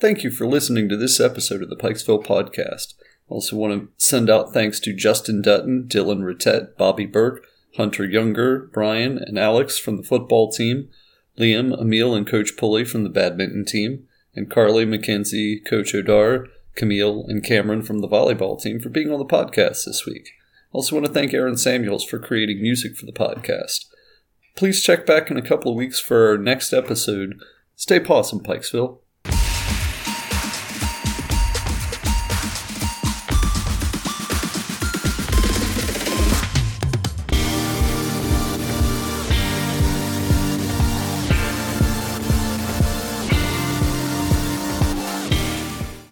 Thank 0.02 0.24
you 0.24 0.32
for 0.32 0.48
listening 0.48 0.88
to 0.88 0.96
this 0.96 1.20
episode 1.20 1.62
of 1.62 1.70
the 1.70 1.76
Pikesville 1.76 2.26
Pawdcast. 2.26 2.94
I 3.30 3.34
also 3.34 3.58
want 3.58 3.74
to 3.74 3.90
send 4.04 4.30
out 4.30 4.54
thanks 4.54 4.80
to 4.82 4.94
Justin 4.94 5.42
Dutton, 5.42 5.88
Dylan 5.90 6.22
Rittett, 6.22 6.78
Bobby 6.78 7.06
Burke, 7.06 7.46
Hunter 7.76 8.06
Younger, 8.06 8.70
Brian, 8.74 9.18
and 9.18 9.38
Alex 9.38 9.78
from 9.78 9.98
the 9.98 10.04
football 10.04 10.52
team, 10.52 10.90
Liam, 11.39 11.80
Emil, 11.80 12.13
and 12.13 12.28
Coach 12.28 12.58
Pulley 12.58 12.84
from 12.84 13.04
the 13.04 13.10
badminton 13.10 13.65
team, 13.65 14.08
and 14.36 14.49
Carly, 14.49 14.86
Mackenzie, 14.86 15.60
Coach 15.60 15.93
Odar, 15.93 16.47
Camille, 16.75 17.25
and 17.28 17.43
Cameron 17.43 17.82
from 17.82 17.99
the 17.99 18.08
volleyball 18.08 18.60
team 18.62 18.80
for 18.80 18.89
being 18.89 19.12
on 19.12 19.19
the 19.19 19.25
podcast 19.25 19.86
this 19.86 20.06
week. 20.06 20.32
Also 20.71 20.95
want 20.95 21.08
to 21.08 21.12
thank 21.12 21.34
Aaron 21.34 21.58
Samuels 21.58 22.04
for 22.04 22.19
creating 22.19 22.62
music 22.62 22.95
for 22.95 23.06
the 23.06 23.12
podcast. 23.12 23.86
Please 24.56 24.84
check 24.84 25.06
back 25.06 25.32
in 25.32 25.38
a 25.38 25.41
couple 25.41 25.71
of 25.71 25.78
weeks 25.78 25.99
for 25.99 26.30
our 26.30 26.38
next 26.38 26.73
episode. 26.73 27.41
Stay 27.75 27.99
pawsome, 27.99 28.45
Pikesville. 28.45 28.99